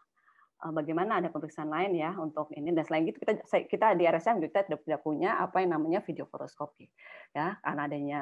[0.60, 2.72] bagaimana ada pemeriksaan lain ya untuk ini.
[2.72, 3.36] Dan selain itu kita
[3.68, 6.88] kita di RSM kita tidak punya apa yang namanya video fluoroskopi
[7.36, 7.60] ya.
[7.60, 8.20] Karena adanya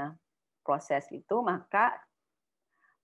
[0.64, 1.94] proses itu maka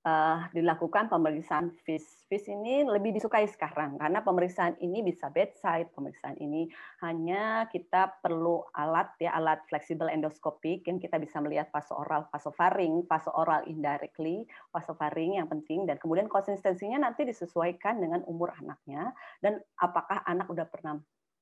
[0.05, 2.25] uh, dilakukan pemeriksaan FIS.
[2.31, 6.71] FIS ini lebih disukai sekarang karena pemeriksaan ini bisa bedside, pemeriksaan ini
[7.03, 12.49] hanya kita perlu alat ya alat fleksibel endoskopik yang kita bisa melihat fase oral, fase
[12.55, 18.55] faring, fase oral indirectly, fase faring yang penting dan kemudian konsistensinya nanti disesuaikan dengan umur
[18.57, 20.97] anaknya dan apakah anak udah pernah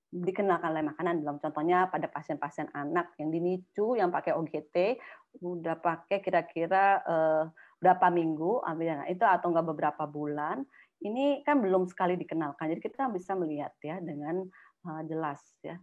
[0.09, 4.97] dikenalkan oleh makanan belum contohnya pada pasien-pasien anak yang dinicu yang pakai OGT
[5.44, 7.44] udah pakai kira-kira uh,
[7.79, 10.67] berapa minggu ambil itu atau enggak beberapa bulan
[10.99, 12.75] ini kan belum sekali dikenalkan.
[12.75, 14.43] Jadi kita bisa melihat ya dengan
[14.83, 15.79] uh, jelas ya.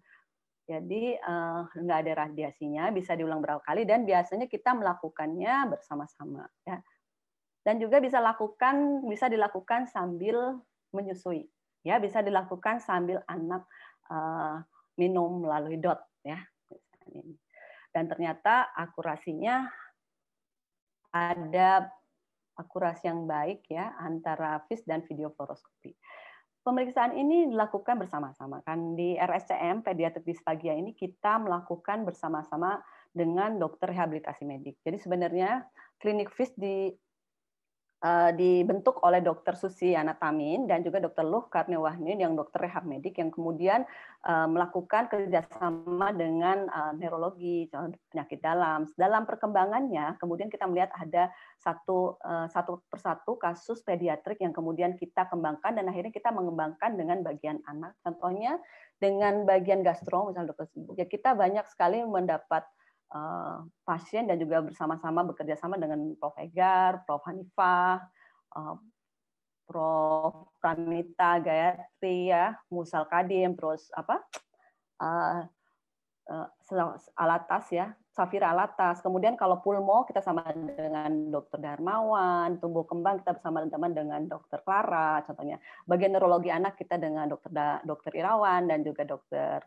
[0.66, 6.84] Jadi uh, nggak ada radiasinya bisa diulang berapa kali dan biasanya kita melakukannya bersama-sama ya.
[7.66, 10.60] Dan juga bisa lakukan bisa dilakukan sambil
[10.92, 11.48] menyusui
[11.88, 11.96] ya.
[12.04, 13.64] Bisa dilakukan sambil anak
[14.12, 14.60] uh,
[15.00, 16.44] minum melalui dot ya
[17.96, 19.72] dan ternyata akurasinya
[21.16, 21.88] ada
[22.60, 25.96] akurasi yang baik ya antara FIS dan video fluoroskopi.
[26.66, 32.82] Pemeriksaan ini dilakukan bersama-sama kan di RSCM pediatrik disfagia ini kita melakukan bersama-sama
[33.14, 34.82] dengan dokter rehabilitasi medik.
[34.82, 35.64] Jadi sebenarnya
[36.02, 36.90] klinik FIS di
[38.38, 43.34] dibentuk oleh dokter Susi Anatamin dan juga dokter Luh Karnewahnin yang dokter rehab medik yang
[43.34, 43.82] kemudian
[44.28, 47.66] uh, melakukan kerjasama dengan uh, neurologi
[48.14, 48.86] penyakit dalam.
[48.94, 52.22] Dalam perkembangannya kemudian kita melihat ada satu
[52.54, 57.98] satu persatu kasus pediatrik yang kemudian kita kembangkan dan akhirnya kita mengembangkan dengan bagian anak.
[58.06, 58.62] Contohnya
[59.02, 62.85] dengan bagian gastro misalnya dokter ya kita banyak sekali mendapat Eh,
[63.86, 66.36] pasien dan juga bersama-sama bekerja sama dengan Prof.
[66.42, 67.24] Egar, Prof.
[67.24, 68.04] Hanifah,
[68.56, 68.76] uh,
[69.66, 70.52] Prof.
[70.66, 74.18] Pranita Gayatri ya, Musal Kadim, terus apa
[74.98, 75.46] uh,
[77.22, 78.98] Alatas ya, Safira Alatas.
[79.06, 84.58] Kemudian kalau pulmo kita sama dengan Dokter Darmawan, tumbuh kembang kita bersama teman dengan Dokter
[84.66, 85.62] Clara, contohnya.
[85.86, 87.54] Bagian neurologi anak kita dengan Dokter
[87.86, 89.62] Dokter Irawan dan juga Dokter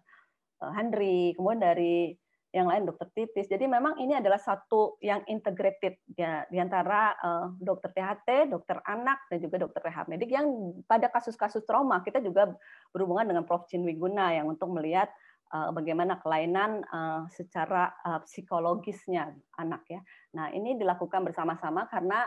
[0.59, 1.39] Handri.
[1.39, 2.11] Kemudian dari
[2.49, 3.45] yang lain dokter titis.
[3.45, 9.29] Jadi memang ini adalah satu yang integrated ya di antara uh, dokter THT, dokter anak
[9.29, 10.49] dan juga dokter rehab medik yang
[10.89, 12.49] pada kasus-kasus trauma kita juga
[12.93, 13.69] berhubungan dengan Prof.
[13.69, 15.13] Chin Wiguna yang untuk melihat
[15.53, 20.01] uh, bagaimana kelainan uh, secara uh, psikologisnya anak ya.
[20.33, 22.25] Nah, ini dilakukan bersama-sama karena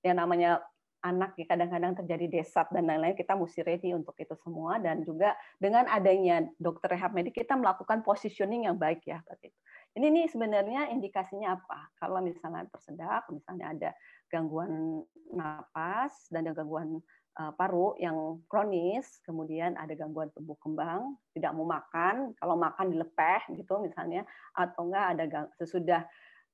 [0.00, 0.64] yang namanya
[1.00, 5.32] anak ya kadang-kadang terjadi desat dan lain-lain kita mesti ready untuk itu semua dan juga
[5.56, 9.60] dengan adanya dokter rehab medik kita melakukan positioning yang baik ya seperti itu.
[9.90, 11.90] Ini nih sebenarnya indikasinya apa?
[11.98, 13.90] Kalau misalnya tersedak, misalnya ada
[14.30, 15.02] gangguan
[15.34, 17.02] napas dan ada gangguan
[17.34, 23.50] eh, paru yang kronis, kemudian ada gangguan tumbuh kembang, tidak mau makan, kalau makan dilepeh
[23.58, 24.22] gitu misalnya,
[24.54, 25.24] atau enggak ada
[25.58, 26.06] sesudah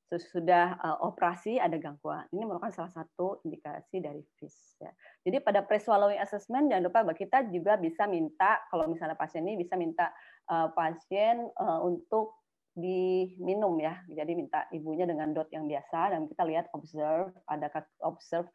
[0.07, 2.23] sesudah uh, operasi ada gangguan.
[2.31, 4.79] Ini merupakan salah satu indikasi dari FIS.
[4.79, 4.93] Ya.
[5.27, 9.59] Jadi pada pre-swallowing assessment jangan lupa bahwa kita juga bisa minta kalau misalnya pasien ini
[9.59, 10.15] bisa minta
[10.47, 12.39] uh, pasien uh, untuk
[12.79, 13.99] diminum ya.
[14.07, 17.67] Jadi minta ibunya dengan dot yang biasa dan kita lihat observe ada
[18.07, 18.47] observe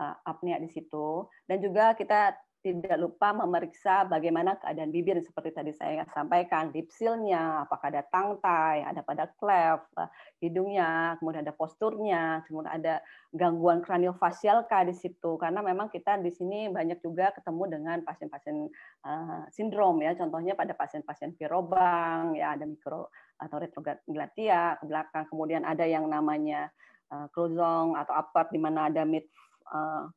[0.00, 2.34] uh, apnea di situ dan juga kita
[2.64, 9.06] tidak lupa memeriksa bagaimana keadaan bibir seperti tadi saya sampaikan, lipsilnya, apakah ada tangtai, ada
[9.06, 10.10] pada cleft, eh,
[10.42, 12.94] hidungnya, kemudian ada posturnya, kemudian ada
[13.30, 15.38] gangguan kraniofasial kah di situ.
[15.38, 18.66] Karena memang kita di sini banyak juga ketemu dengan pasien-pasien
[19.06, 25.62] uh, sindrom ya, contohnya pada pasien-pasien virobang ya ada mikro atau retroglatia ke belakang, kemudian
[25.62, 26.72] ada yang namanya
[27.14, 29.22] uh, atau apart di mana ada mid
[29.70, 30.10] uh,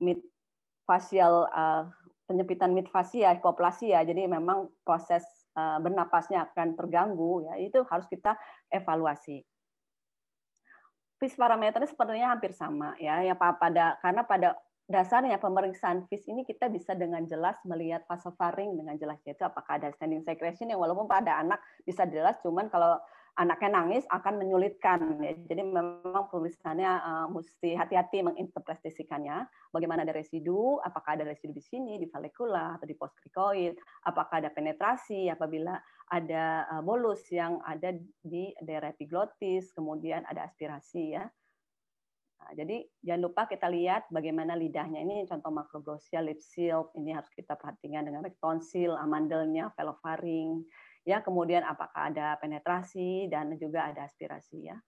[0.00, 0.20] mid
[0.90, 1.86] fasial uh,
[2.26, 4.02] penyempitan midfasia, hipoplasia.
[4.02, 5.22] Jadi memang proses
[5.54, 7.54] uh, bernapasnya akan terganggu ya.
[7.62, 8.34] Itu harus kita
[8.74, 9.46] evaluasi.
[11.22, 13.22] FIS parameternya sepertinya hampir sama ya.
[13.22, 14.58] Ya pada karena pada
[14.90, 19.78] dasarnya pemeriksaan FIS ini kita bisa dengan jelas melihat fase faring dengan jelas yaitu apakah
[19.78, 22.98] ada standing secretion yang walaupun pada anak bisa jelas cuman kalau
[23.38, 25.20] anaknya nangis akan menyulitkan.
[25.22, 25.32] Ya.
[25.46, 29.46] Jadi memang penulisannya uh, mesti hati-hati menginterpretasikannya.
[29.70, 33.78] Bagaimana ada residu, apakah ada residu di sini, di valikula atau di postkrikoid,
[34.08, 35.78] apakah ada penetrasi apabila
[36.10, 41.24] ada uh, bolus yang ada di daerah epiglotis, kemudian ada aspirasi ya.
[42.40, 47.28] Nah, jadi jangan lupa kita lihat bagaimana lidahnya ini contoh makroglosial, lip silk ini harus
[47.36, 50.64] kita perhatikan dengan tonsil, amandelnya, velofaring
[51.10, 54.78] ya kemudian apakah ada penetrasi dan juga ada aspirasi ya.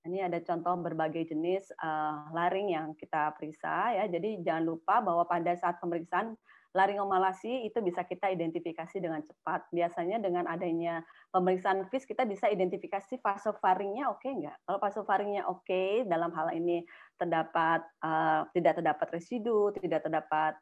[0.00, 4.04] Ini ada contoh berbagai jenis uh, laring yang kita periksa ya.
[4.10, 6.34] Jadi jangan lupa bahwa pada saat pemeriksaan
[6.70, 9.66] laringomalasi itu bisa kita identifikasi dengan cepat.
[9.74, 11.02] Biasanya dengan adanya
[11.34, 14.56] pemeriksaan FIS kita bisa identifikasi fase faringnya oke okay nggak?
[14.62, 16.86] Kalau fase faringnya oke okay, dalam hal ini
[17.18, 20.54] terdapat uh, tidak terdapat residu, tidak terdapat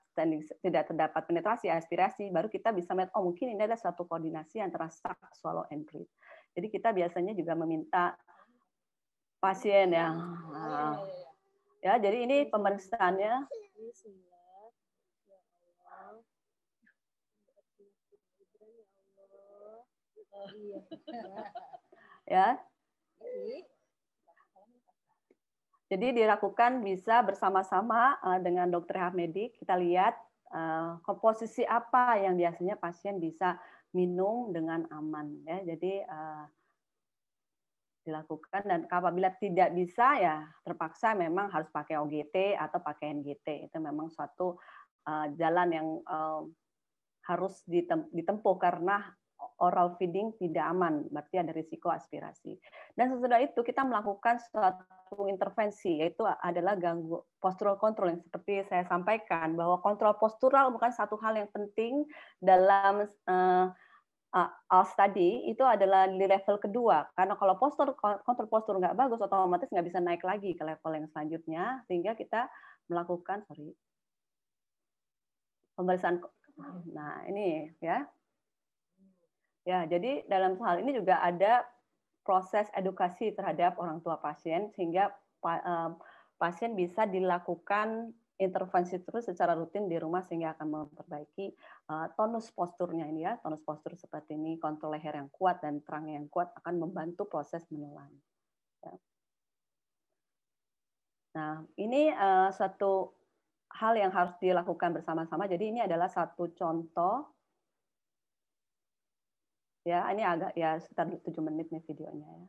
[0.64, 4.88] tidak terdapat penetrasi, aspirasi, baru kita bisa melihat oh mungkin ini ada satu koordinasi antara
[4.88, 6.10] suck, swallow, and breathe.
[6.56, 8.16] Jadi kita biasanya juga meminta
[9.38, 10.18] pasien yang
[10.50, 10.98] uh,
[11.78, 13.46] ya jadi ini pemeriksaannya
[22.34, 22.58] ya.
[25.88, 29.56] Jadi dilakukan bisa bersama-sama eh, dengan dokter medik.
[29.56, 30.14] Kita lihat
[30.52, 33.56] eh, komposisi apa yang biasanya pasien bisa
[33.96, 35.32] minum dengan aman.
[35.48, 36.44] Ya, jadi eh,
[38.04, 43.68] dilakukan dan apabila tidak bisa ya terpaksa memang harus pakai OGT atau pakai NGT.
[43.68, 44.56] Itu memang suatu
[45.08, 45.88] jalan yang
[47.24, 47.64] harus
[48.12, 49.00] ditempuh karena
[49.58, 52.54] oral feeding tidak aman, berarti ada risiko aspirasi.
[52.94, 58.86] Dan sesudah itu kita melakukan suatu intervensi, yaitu adalah ganggu postural control yang seperti saya
[58.86, 62.06] sampaikan bahwa kontrol postural bukan satu hal yang penting
[62.38, 63.66] dalam uh,
[64.34, 69.70] uh, tadi itu adalah di level kedua karena kalau postur kontrol postur nggak bagus otomatis
[69.72, 72.50] nggak bisa naik lagi ke level yang selanjutnya sehingga kita
[72.92, 73.72] melakukan sorry
[75.78, 76.20] pemeriksaan
[76.92, 78.04] nah ini ya
[79.68, 81.60] Ya, jadi dalam hal ini juga ada
[82.24, 85.12] proses edukasi terhadap orang tua pasien sehingga
[85.44, 85.90] eh,
[86.40, 91.52] pasien bisa dilakukan intervensi terus secara rutin di rumah sehingga akan memperbaiki
[91.84, 96.08] eh, tonus posturnya ini ya tonus postur seperti ini kontrol leher yang kuat dan terang
[96.08, 98.08] yang kuat akan membantu proses menelan.
[98.80, 98.94] Ya.
[101.36, 103.12] Nah ini uh, satu
[103.76, 105.44] hal yang harus dilakukan bersama-sama.
[105.44, 107.37] Jadi ini adalah satu contoh
[109.88, 112.48] Ya, ini agak ya sekitar 7 menit nih videonya ya.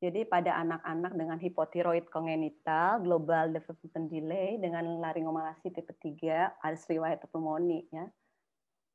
[0.00, 7.22] Jadi pada anak-anak dengan hipotiroid kongenital, global development delay dengan laringomalasi tipe 3, ada riwayat
[7.30, 8.06] pneumonia ya.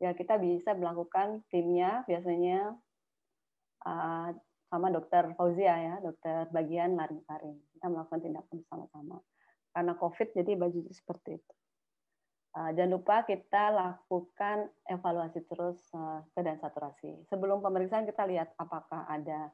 [0.03, 2.75] Ya, kita bisa melakukan timnya biasanya
[3.87, 4.35] uh,
[4.67, 7.55] sama dokter Fauzia ya, dokter bagian laring-laring.
[7.71, 9.23] Kita melakukan tindakan bersama-sama.
[9.71, 11.53] Karena COVID jadi baju seperti itu.
[12.55, 17.27] Eh, jangan lupa kita lakukan evaluasi terus uh, keadaan saturasi.
[17.27, 19.51] Sebelum pemeriksaan kita lihat apakah ada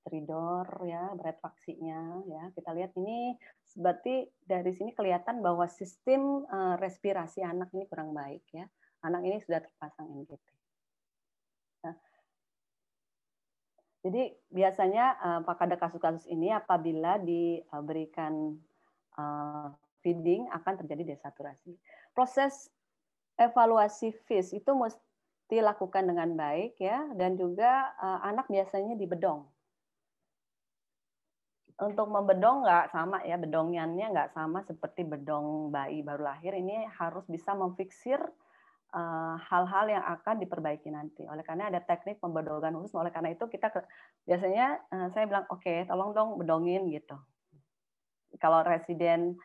[0.00, 2.48] stridor ya, retraksinya ya.
[2.56, 3.36] Kita lihat ini
[3.76, 8.64] berarti dari sini kelihatan bahwa sistem uh, respirasi anak ini kurang baik ya.
[9.04, 10.46] Anak ini sudah terpasang NGT.
[11.84, 11.96] Nah,
[14.00, 18.56] jadi biasanya uh, pada kasus-kasus ini apabila diberikan
[20.00, 21.76] feeding akan terjadi desaturasi.
[22.20, 22.68] Proses
[23.40, 25.00] evaluasi FIS itu mesti
[25.48, 29.48] dilakukan dengan baik ya dan juga uh, anak biasanya dibedong.
[31.80, 37.24] Untuk membedong nggak sama ya bedongannya nggak sama seperti bedong bayi baru lahir ini harus
[37.24, 38.20] bisa memfiksir
[38.92, 41.24] eh, hal-hal uh, yang akan diperbaiki nanti.
[41.24, 43.72] Oleh karena ada teknik pembedongan khusus, oleh karena itu kita
[44.28, 47.16] biasanya uh, saya bilang oke okay, tolong dong bedongin gitu.
[48.36, 49.40] Kalau residen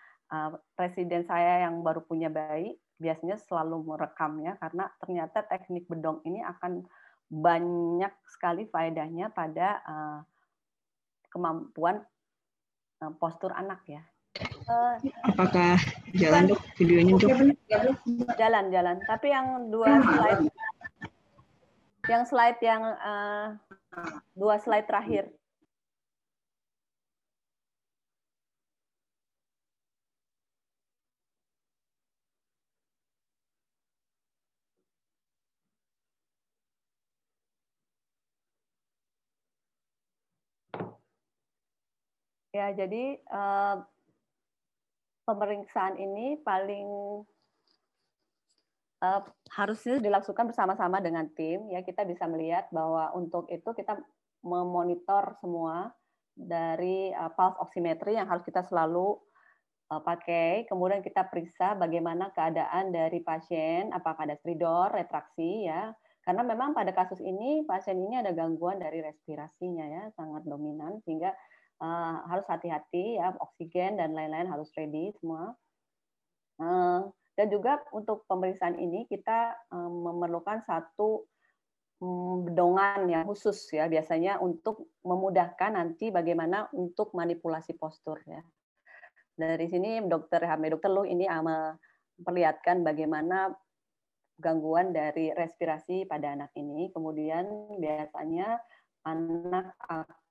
[0.73, 6.87] presiden saya yang baru punya bayi biasanya selalu merekamnya karena ternyata teknik bedong ini akan
[7.27, 10.19] banyak sekali faedahnya pada uh,
[11.33, 11.99] kemampuan
[13.03, 14.03] uh, postur anak ya.
[14.67, 14.99] Uh,
[15.31, 15.79] Apakah
[16.15, 17.29] jalan dok videonya dok?
[18.35, 18.95] Jalan jalan.
[19.07, 20.43] Tapi yang dua slide,
[22.07, 23.47] yang slide yang uh,
[24.35, 25.31] dua slide terakhir
[42.55, 43.83] Ya, jadi uh,
[45.27, 46.87] pemeriksaan ini paling
[49.03, 51.67] uh, harusnya dilakukan bersama-sama dengan tim.
[51.67, 53.99] Ya, kita bisa melihat bahwa untuk itu kita
[54.39, 55.91] memonitor semua
[56.31, 59.19] dari uh, pulse oximetry yang harus kita selalu
[59.85, 60.65] pakai.
[60.65, 65.93] Kemudian kita periksa bagaimana keadaan dari pasien, apakah ada stridor, retraksi, ya.
[66.25, 71.29] Karena memang pada kasus ini pasien ini ada gangguan dari respirasinya ya, sangat dominan sehingga
[71.81, 75.55] uh, harus hati-hati ya oksigen dan lain-lain harus ready semua.
[76.55, 81.27] Uh, dan juga untuk pemeriksaan ini kita uh, memerlukan satu
[82.45, 88.43] bedongan yang khusus ya biasanya untuk memudahkan nanti bagaimana untuk manipulasi postur ya.
[89.35, 93.51] Dari sini dokter Hame dokter Lu ini memperlihatkan bagaimana
[94.39, 96.91] gangguan dari respirasi pada anak ini.
[96.91, 98.59] Kemudian biasanya
[99.07, 99.75] anak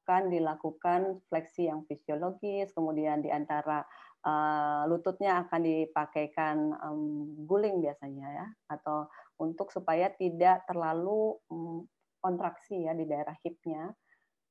[0.05, 3.81] akan dilakukan fleksi yang fisiologis, kemudian di antara
[4.21, 9.09] uh, lututnya akan dipakaikan um, guling biasanya ya, atau
[9.41, 11.89] untuk supaya tidak terlalu um,
[12.21, 13.97] kontraksi ya di daerah hipnya.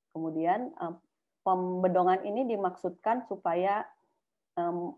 [0.10, 0.98] Kemudian um,
[1.46, 3.86] pembedongan ini dimaksudkan supaya
[4.58, 4.98] um,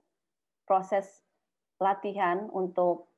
[0.64, 1.20] proses
[1.84, 3.12] latihan untuk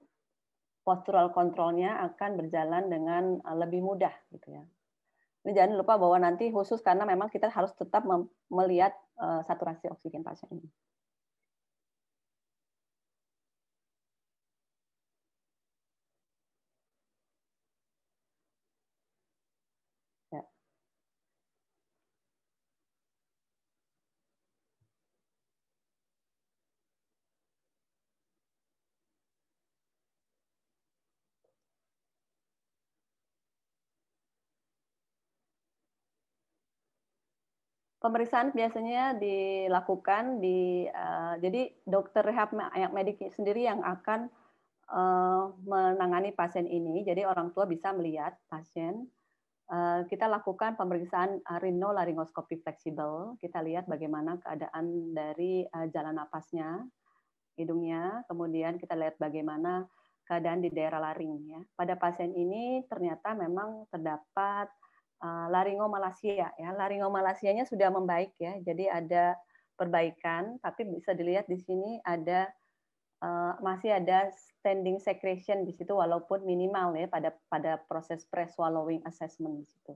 [0.81, 3.23] postural kontrolnya akan berjalan dengan
[3.59, 4.65] lebih mudah gitu ya.
[5.47, 8.03] Ini jangan lupa bahwa nanti khusus karena memang kita harus tetap
[8.51, 10.67] melihat uh, saturasi oksigen pasien ini.
[37.97, 42.53] Pemeriksaan biasanya dilakukan di uh, jadi dokter rehab
[42.93, 44.29] medik sendiri yang akan
[44.93, 47.01] uh, menangani pasien ini.
[47.01, 49.09] Jadi orang tua bisa melihat pasien.
[49.67, 53.35] Uh, kita lakukan pemeriksaan rhinolaryngoscopy fleksibel.
[53.41, 56.85] Kita lihat bagaimana keadaan dari uh, jalan napasnya,
[57.57, 58.21] hidungnya.
[58.29, 59.89] Kemudian kita lihat bagaimana
[60.27, 61.35] keadaan di daerah laring.
[61.49, 61.61] Ya.
[61.73, 64.69] Pada pasien ini ternyata memang terdapat
[65.21, 66.69] uh, laringomalacia ya.
[66.75, 68.57] Laringomalasianya sudah membaik ya.
[68.61, 69.37] Jadi ada
[69.77, 72.49] perbaikan, tapi bisa dilihat di sini ada
[73.21, 79.61] uh, masih ada standing secretion di situ walaupun minimal ya pada pada proses pre-swallowing assessment
[79.61, 79.93] di situ.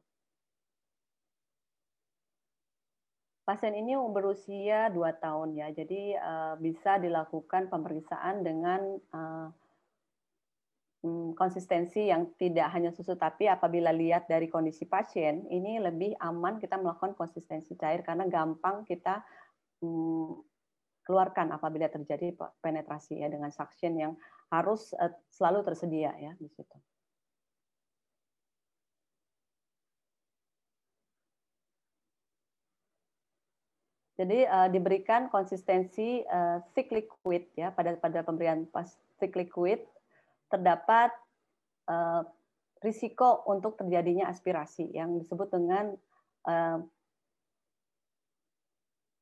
[3.41, 9.01] Pasien ini berusia 2 tahun ya, jadi uh, bisa dilakukan pemeriksaan dengan
[11.34, 16.78] konsistensi yang tidak hanya susu tapi apabila lihat dari kondisi pasien ini lebih aman kita
[16.78, 19.26] melakukan konsistensi cair karena gampang kita
[19.82, 20.30] hmm,
[21.02, 24.14] keluarkan apabila terjadi penetrasi ya dengan suction yang
[24.54, 26.78] harus eh, selalu tersedia ya di situ.
[34.22, 38.70] Jadi uh, diberikan konsistensi uh, thick liquid ya pada pada pemberian
[39.18, 39.82] thick liquid
[40.52, 41.10] terdapat
[41.88, 42.22] uh,
[42.84, 45.95] risiko untuk terjadinya aspirasi yang disebut dengan
[46.49, 46.80] uh,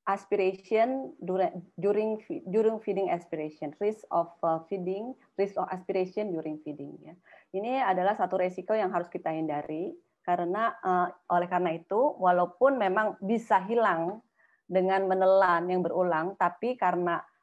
[0.09, 2.17] aspiration during
[2.49, 6.97] during feeding aspiration, risk of uh, feeding, risk of aspiration during feeding.
[7.05, 7.13] Ya.
[7.53, 9.93] Ini adalah satu risiko yang harus kita hindari
[10.25, 14.25] karena uh, oleh karena itu walaupun memang bisa hilang
[14.65, 17.38] dengan menelan yang berulang, tapi karena Eh,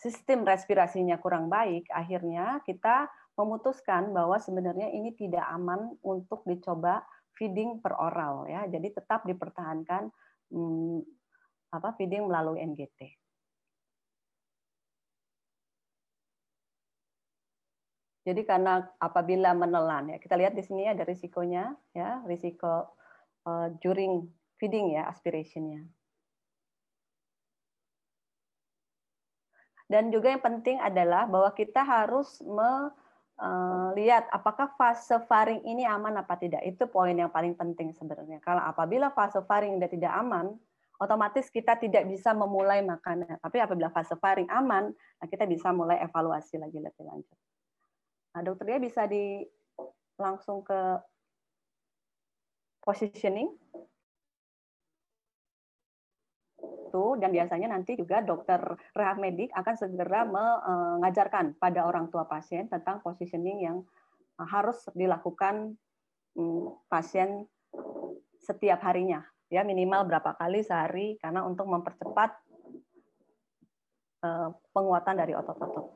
[0.00, 7.04] sistem respirasinya kurang baik, akhirnya kita memutuskan bahwa sebenarnya ini tidak aman untuk dicoba
[7.36, 8.68] feeding per oral ya.
[8.68, 10.12] Jadi tetap dipertahankan
[10.52, 11.00] hmm,
[11.72, 13.20] apa feeding melalui NGT.
[18.20, 22.92] Jadi karena apabila menelan ya, kita lihat di sini ada risikonya ya, risiko
[23.48, 24.28] uh, during
[24.60, 25.88] feeding ya, aspirationnya.
[29.90, 36.14] Dan juga yang penting adalah bahwa kita harus melihat eh, apakah fase faring ini aman
[36.22, 36.62] apa tidak.
[36.62, 38.38] Itu poin yang paling penting sebenarnya.
[38.38, 40.54] Kalau apabila fase faring sudah tidak aman,
[41.02, 43.42] otomatis kita tidak bisa memulai makanan.
[43.42, 47.38] Tapi apabila fase faring aman, nah kita bisa mulai evaluasi lagi lebih lanjut.
[48.30, 49.42] Nah, dokter dia bisa di
[50.22, 51.02] langsung ke
[52.86, 53.50] positioning
[56.90, 58.58] itu dan biasanya nanti juga dokter
[58.98, 63.78] rehab medik akan segera mengajarkan pada orang tua pasien tentang positioning yang
[64.42, 65.78] harus dilakukan
[66.90, 67.46] pasien
[68.42, 72.30] setiap harinya ya minimal berapa kali sehari karena untuk mempercepat
[74.22, 75.86] eh, penguatan dari otot-otot.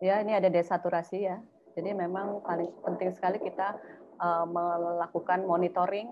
[0.00, 1.36] Ya, ini ada desaturasi ya.
[1.76, 3.76] Jadi memang paling penting sekali kita
[4.16, 6.08] uh, melakukan monitoring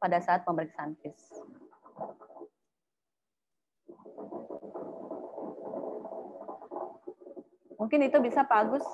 [0.00, 1.44] pada saat pemeriksaan PIS.
[7.76, 8.86] Mungkin itu bisa Pak Agus